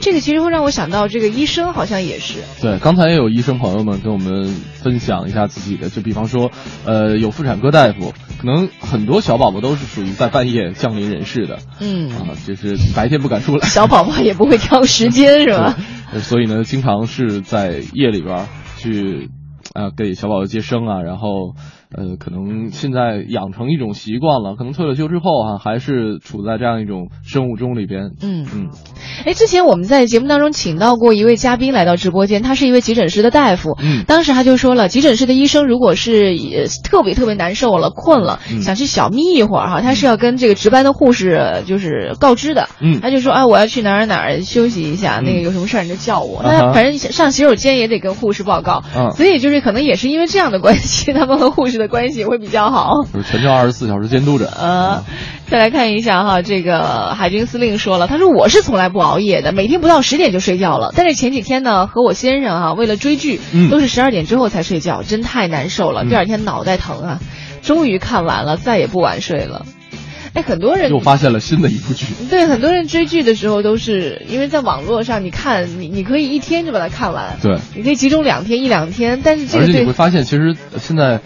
[0.01, 4.55] 这个其实会让我想到，这个医生好像也是，对，刚才也有医生朋友们跟我们
[4.85, 6.51] 分享一下自己的，就比方说，
[6.85, 15.74] 呃，有妇产科大夫，可能很多小宝宝都是属于在半夜降临人世的，嗯，啊，就是白天不敢出来， 小宝宝也不会挑时间是吧？
[16.20, 19.30] 所以呢，经常是在夜里边儿去，
[19.72, 21.55] 啊、给小宝宝接生啊，然后，
[21.97, 28.69] 呃，可能现在养成一种习惯了，可能退了休之后啊，还是处在这样一种生物钟里边，嗯嗯，
[29.25, 33.77] 哎，之前我们在节目当中请到过一位嘉宾来到直播间，他是一位急诊室的大夫。
[33.81, 42.69] 嗯当时他就说了，急诊室的医生如果是呃特别特别难受了、困了，嗯想去小眯一会儿哈，他是要跟这个值班的护士呃就是告知的。
[42.81, 46.43] 嗯他就说啊，我要去哪儿哪儿休息一下，那个有什么事儿你就叫我。
[46.43, 48.83] 那反正上洗手间也得跟护士报告。
[48.97, 53.05] 嗯所以就是可能也是因为这样的关系，他们和护士的关系会比较好。
[53.12, 55.05] 就是全程二十四小时监督着，呃，
[55.49, 60.93] 再来看一下哈，这个海军司令说了，他说我是从来不熬夜的，每天不到十点就睡觉了。
[60.97, 66.05] 但是前几天呢，和我先生哈，为了追剧，嗯都是十二点之后才睡觉，真太难受了。
[66.05, 67.20] 嗯第二天脑袋疼啊，
[67.62, 69.66] 终于看完了，再也不晚睡了。
[70.35, 72.07] 哎，很多人又发现了新的一部剧。
[72.28, 81.20] 对很多人追剧的时候都是因为在网络上，你看你你可以一天就把它看完，对，你可以集中两天一两天，但是这而且你会发现，其实现在，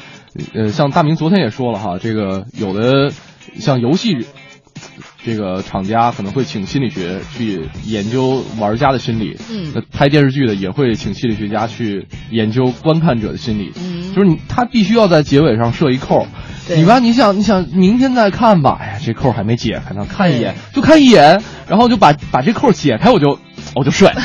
[0.54, 3.10] 呃，像大明昨天也说了哈，这个有的
[3.58, 4.26] 像游戏，
[5.24, 16.26] 这个厂家可能会请心理学去研究玩家的心理，嗯那拍电视剧的也会请心理学家去研究观看者的心理，嗯就是你他必须要在结尾上设一扣。
[16.66, 18.76] 对你吧，你想，你想明天再看吧。
[18.78, 23.38] 哎呀，这扣还没解开呢，看一眼就看一眼，然后就把把这扣解开，我就
[23.74, 24.10] 我就睡。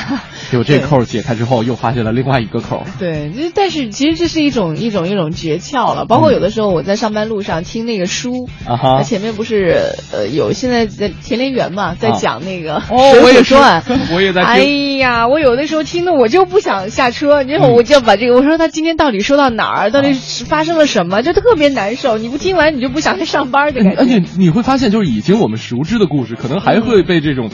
[0.53, 2.83] 结果这扣解开之后，又发现了另外一个扣。
[2.99, 6.05] 对，就但是其实这是一种一种一种诀窍了。
[6.05, 13.83] 包括有的时候我在上班路上听那个书，啊哈那前面不是呃有现在在田连元嘛，在讲那个哦水我也是浒传，
[14.13, 14.59] 我也在哎
[14.97, 22.17] 呀，我有的时候听的我就不想下车，你知道嗯我就要把这个我说他今天到底说到哪儿，到底是发生了什么，就特别难受。
[22.17, 23.99] 你不听完你就不想去上班的感觉。
[23.99, 27.49] 而且你会发现，就是已经我们熟知的故事，可能还会被这种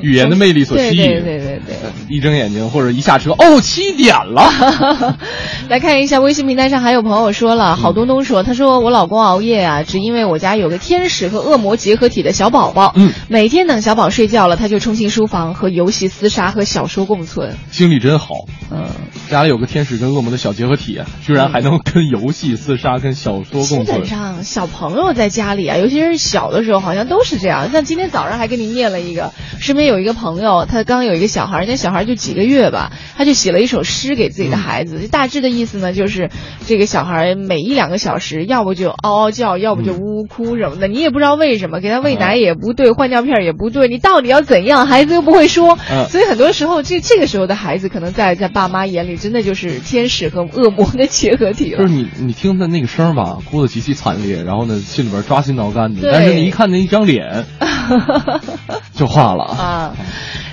[0.00, 0.96] 语言的魅力所吸引。
[0.96, 1.74] 对对对对对。
[2.08, 5.16] 一睁眼睛或者一下车，哦，七点了。
[5.68, 18.46] 来看一下微信平台上还有朋友说了，郝东东说，他说我老公熬夜啊，只因为我家有个天使和恶魔结合体的小宝宝，嗯，每天等小宝睡觉了，他就冲进书房和游戏厮杀和小说共存，心里真好。
[18.70, 18.84] 嗯，
[19.30, 24.06] 家里有个天使跟恶魔的小结合体，居然还能跟游戏厮杀、跟小说共存基本。
[24.06, 27.70] 上小朋友在家里啊，尤其是小的时候，好像都是这样。
[27.70, 35.08] 像今天早上还给你念了一个，身边有一个朋友，他刚有一个小孩，那小孩就几个月吧，他就写了一首诗给自己的孩子。
[35.08, 36.30] 大致的意思呢，就是
[36.66, 44.86] 这个小孩每一两个小时，要不就嗷嗷叫，要不就呜呜哭什么的，你也不知道为什么，给他喂奶也不对，换尿片也不对，你到底要怎样？
[44.86, 51.78] 孩子又不会说，嗯所以很多时候这这个时候的孩子，可能在在爸妈眼里，真的就是天使和恶魔的结合体了。
[51.78, 56.00] 就是你，你听他那个声吧，哭得极其惨烈，然后呢，心里边抓心挠肝的。
[56.10, 57.44] 但是你一看那一张脸，
[58.94, 59.73] 就化了啊。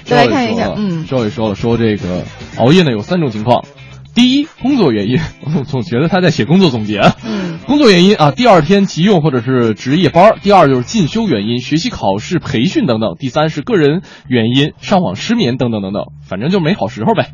[0.03, 2.23] 再来看一下，嗯，周也说了，说这个
[2.57, 3.65] 熬夜呢有三种情况。
[4.13, 5.19] 第一，工作原因，
[5.55, 6.99] 我总觉得他在写工作总结。
[7.25, 10.35] 嗯，工作原因啊，第二天急用或者是值夜班。
[10.41, 13.15] 第二就是进修原因，学习、考试、培训等等。
[13.17, 17.29] 第三是个人原因，上网失眠等等等等，反正就没好时候呗。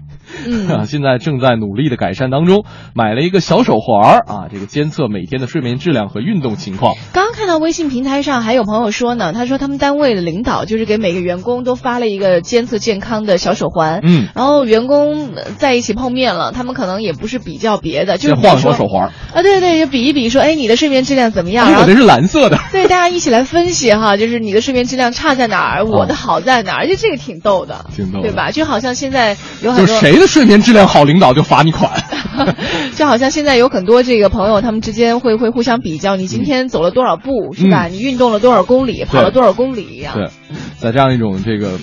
[0.45, 6.95] 嗯啊， 现在正在努力的改善当中，买了一个小手环儿啊，这个监测每天的睡眠质量和运动情况。
[7.13, 21.65] 刚刚看到微信平台上还有朋友说呢，他说他们单位的领导就是给每个员工都发了一个监测健康的小手环，嗯，然后员工呃在一起碰面了，他们可能也不是比较别的，就是先换小手环儿啊，对对，就比一比说，哎，你的睡眠质量怎么样？
[21.67, 22.57] 然后哎我的是蓝色的。
[22.71, 28.51] 对，大家一起来分析哈，就是你的睡眠质量差在哪儿，我的好在哪儿，就这个挺逗的，挺逗对吧？
[28.51, 31.91] 就好像现在有很就多谁的睡眠质量好，领导就罚你款。
[32.95, 37.87] 就好像现在有很多这个朋友，他们之间会会互相比较，你今天走了多少步，是吧？
[37.87, 40.13] 你运动了多少公里，跑了多少公里一样。
[40.13, 40.29] 对，
[40.77, 41.79] 在这样一种这个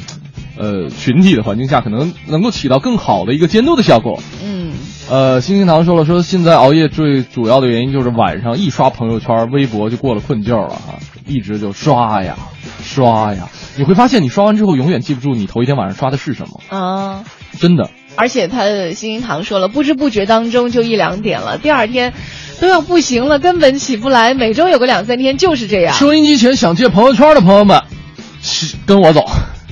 [0.56, 4.20] 呃群体的环境下，可能能够起到更好的一个监督的效果。
[4.44, 4.72] 嗯，
[5.10, 12.36] 呃，星星堂说了，说现在熬夜最主要的原因就是晚上一刷朋友圈、微博就过了困劲儿了哈，一直就刷呀
[12.80, 17.24] 刷呀，你会发现你刷完之后永远记不住你头一天晚上刷的是什么，啊。
[17.58, 17.88] 真的。
[18.16, 22.12] 而且他的星星堂说了，不知不觉当中就一两点了，第二天
[22.60, 24.34] 都要不行了，根本起不来。
[24.34, 25.94] 每周有个两三天就是这样。
[25.94, 27.82] 收音机前想借朋友圈的朋友们，
[28.42, 29.24] 是跟我走。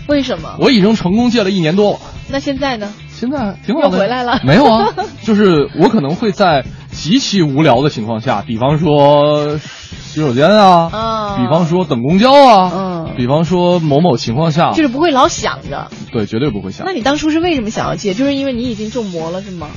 [0.09, 0.57] 为什么？
[0.59, 1.99] 我已经成功借了一年多了。
[2.29, 2.93] 那现在呢？
[3.09, 3.99] 现在挺好的。
[3.99, 4.41] 回来了？
[4.45, 9.59] 没有啊， 就是我可能会在极其无聊的情况下，比方说
[10.01, 15.91] 洗手间啊，啊比方说等公交啊，嗯，比方说某某情况下，就是不会老想着。
[16.13, 16.93] 对，绝对不会想那。
[16.93, 18.15] 你当初是为什么想要戒？
[18.15, 19.69] 就是因为你已经中魔了，是吗？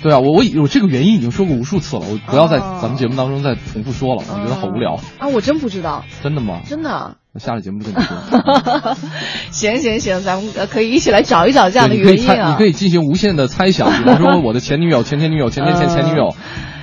[0.00, 5.00] 对啊，我我我这个原因已经说过无数次了，我不要在哦咱们节目当中再重复说了，我觉得好无聊。
[5.18, 6.60] 啊，我真不知道，真的吗？
[6.64, 7.16] 真的。
[7.34, 8.96] 那下了节目就跟你说。
[9.50, 12.50] 行行行，咱们呃可以一起来找一找这样的对你可以猜，原因啊。
[12.52, 16.34] 你可以进行无限的猜想，比方说我的前女友、前前女友、前前前前女友。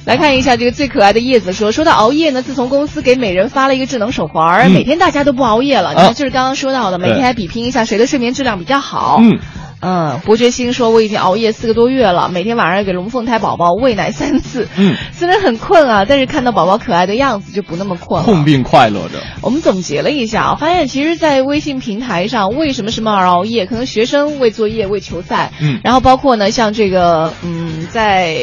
[0.06, 5.94] 来看一下这个最可爱的叶子说，说到熬夜呢，自从公司给每人发了一个智能手环儿，嗯每天大家都不熬夜了。
[5.94, 9.18] 你啊看，就是刚刚说到的，每天对还比拼一下谁的睡眠质量比较好。
[9.20, 9.40] 嗯。
[9.82, 14.68] 嗯，伯爵星说我已经熬夜四个多月了，每天晚上要给龙凤胎宝宝喂奶三次。
[14.78, 18.26] 嗯，虽然很困啊，但是看到宝宝可爱的样子就不那么困了。
[18.26, 19.22] 痛并快乐着。
[19.42, 23.66] 我们总结了一下啊，发现其实，在微信平台上，为什么什么而熬夜？
[23.66, 28.36] 可能学生为作业、为球赛，嗯然后包括呢，像这个，嗯，在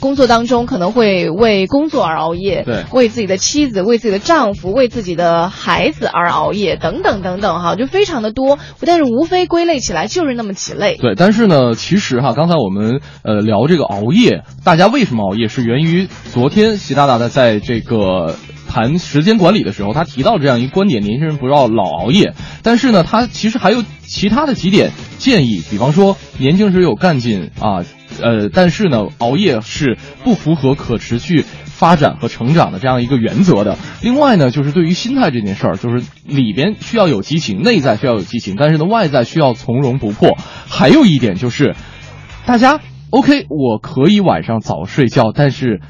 [0.00, 8.58] 工作当中可能会为工作而熬夜，对为自己的妻子、为自己的丈夫、为自己的孩子而熬夜，等等等等，哈，就非常的多。
[8.80, 18.36] 但是无非归类起来就是那么几对，但是呢，其实哈，刚才我们呃聊这个熬夜，大家为什么熬夜，是源于昨天习大大在在这个
[18.68, 22.34] 谈时间管理的时候，他提到这样一个观点：年轻人不要老熬夜。
[22.62, 27.84] 但是呢，他其实还有其他的几点建议，比方说年轻时有干劲啊，
[28.22, 31.44] 呃，但是呢，熬夜是不符合可持续。
[31.76, 33.76] 发展和成长的这样一个原则的。
[34.00, 40.38] 另外呢，就是对于心态这件事儿，就是里边需要有激情，内在需要有激情，但是呢，外在需要从容不迫。
[40.66, 41.76] 还有一点就是，
[42.46, 42.80] 大家
[43.10, 45.82] OK，我可以晚上早睡觉，但是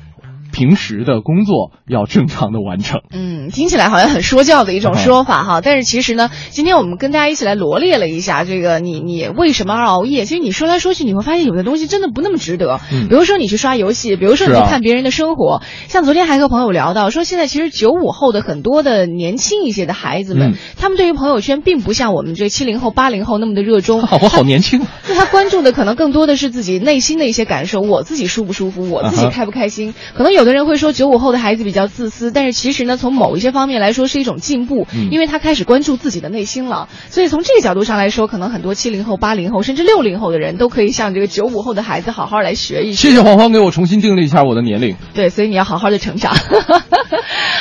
[0.56, 3.02] 平时的工作要正常的完成。
[3.12, 10.24] 嗯，听起来好像很说教的一种说法哈，但是其实呢，今天我们跟大家一起来罗列了一下这个你你为什么而熬夜？
[10.24, 12.80] 其实你说来说去，你会发现有的东西真的不那么值得。
[12.90, 24.00] 嗯比如说你去刷游戏，比如说你去看别人的生活，像昨天还和朋友聊到说，现在其实九五后的很多的年轻一些的孩子们，嗯他们对于朋友圈并不像我们这七零后、八零后那么的热衷。
[24.22, 24.86] 我好年轻。
[25.06, 29.92] 那 他关注的可能更多的是自己内心的一些感受，我自己舒不舒服，我自己开不开心。
[30.14, 36.88] 可能有的人会说九五后的孩子比较自私，但是其实呢，从某一些方面来说是一种进步，嗯因为他开始关注自己的内心了。
[37.10, 43.10] 所以从这个角度上来说，可能很多七零后、八零后甚至六零后的人都可以向这个九五后的孩子好好来学一学。
[43.10, 44.96] 谢谢黄黄给我重新定了一下我的年龄。
[45.12, 46.34] 对，所以你要好好的成长。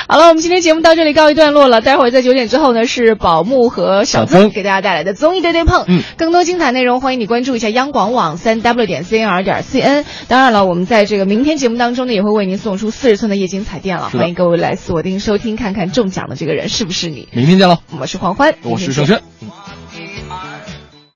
[0.08, 1.82] 好了，我们今天节目到这里告一段落了。
[1.82, 5.86] 待会儿在九点之后呢，是宝木和小曾给大家带来的综艺对对碰。
[5.88, 10.06] 嗯，更多精彩内容，欢迎你关注一下央广网三 w 点 cnr 点 cn。
[10.28, 14.10] 当然了，我们在这个明天节目当中呢，也会为您送出四十寸的液晶彩电了。
[14.10, 17.28] 欢迎各位来锁定收听，看看中奖的这个人是不是你。
[17.32, 19.22] 明天见喽，我是黄欢，我是盛轩。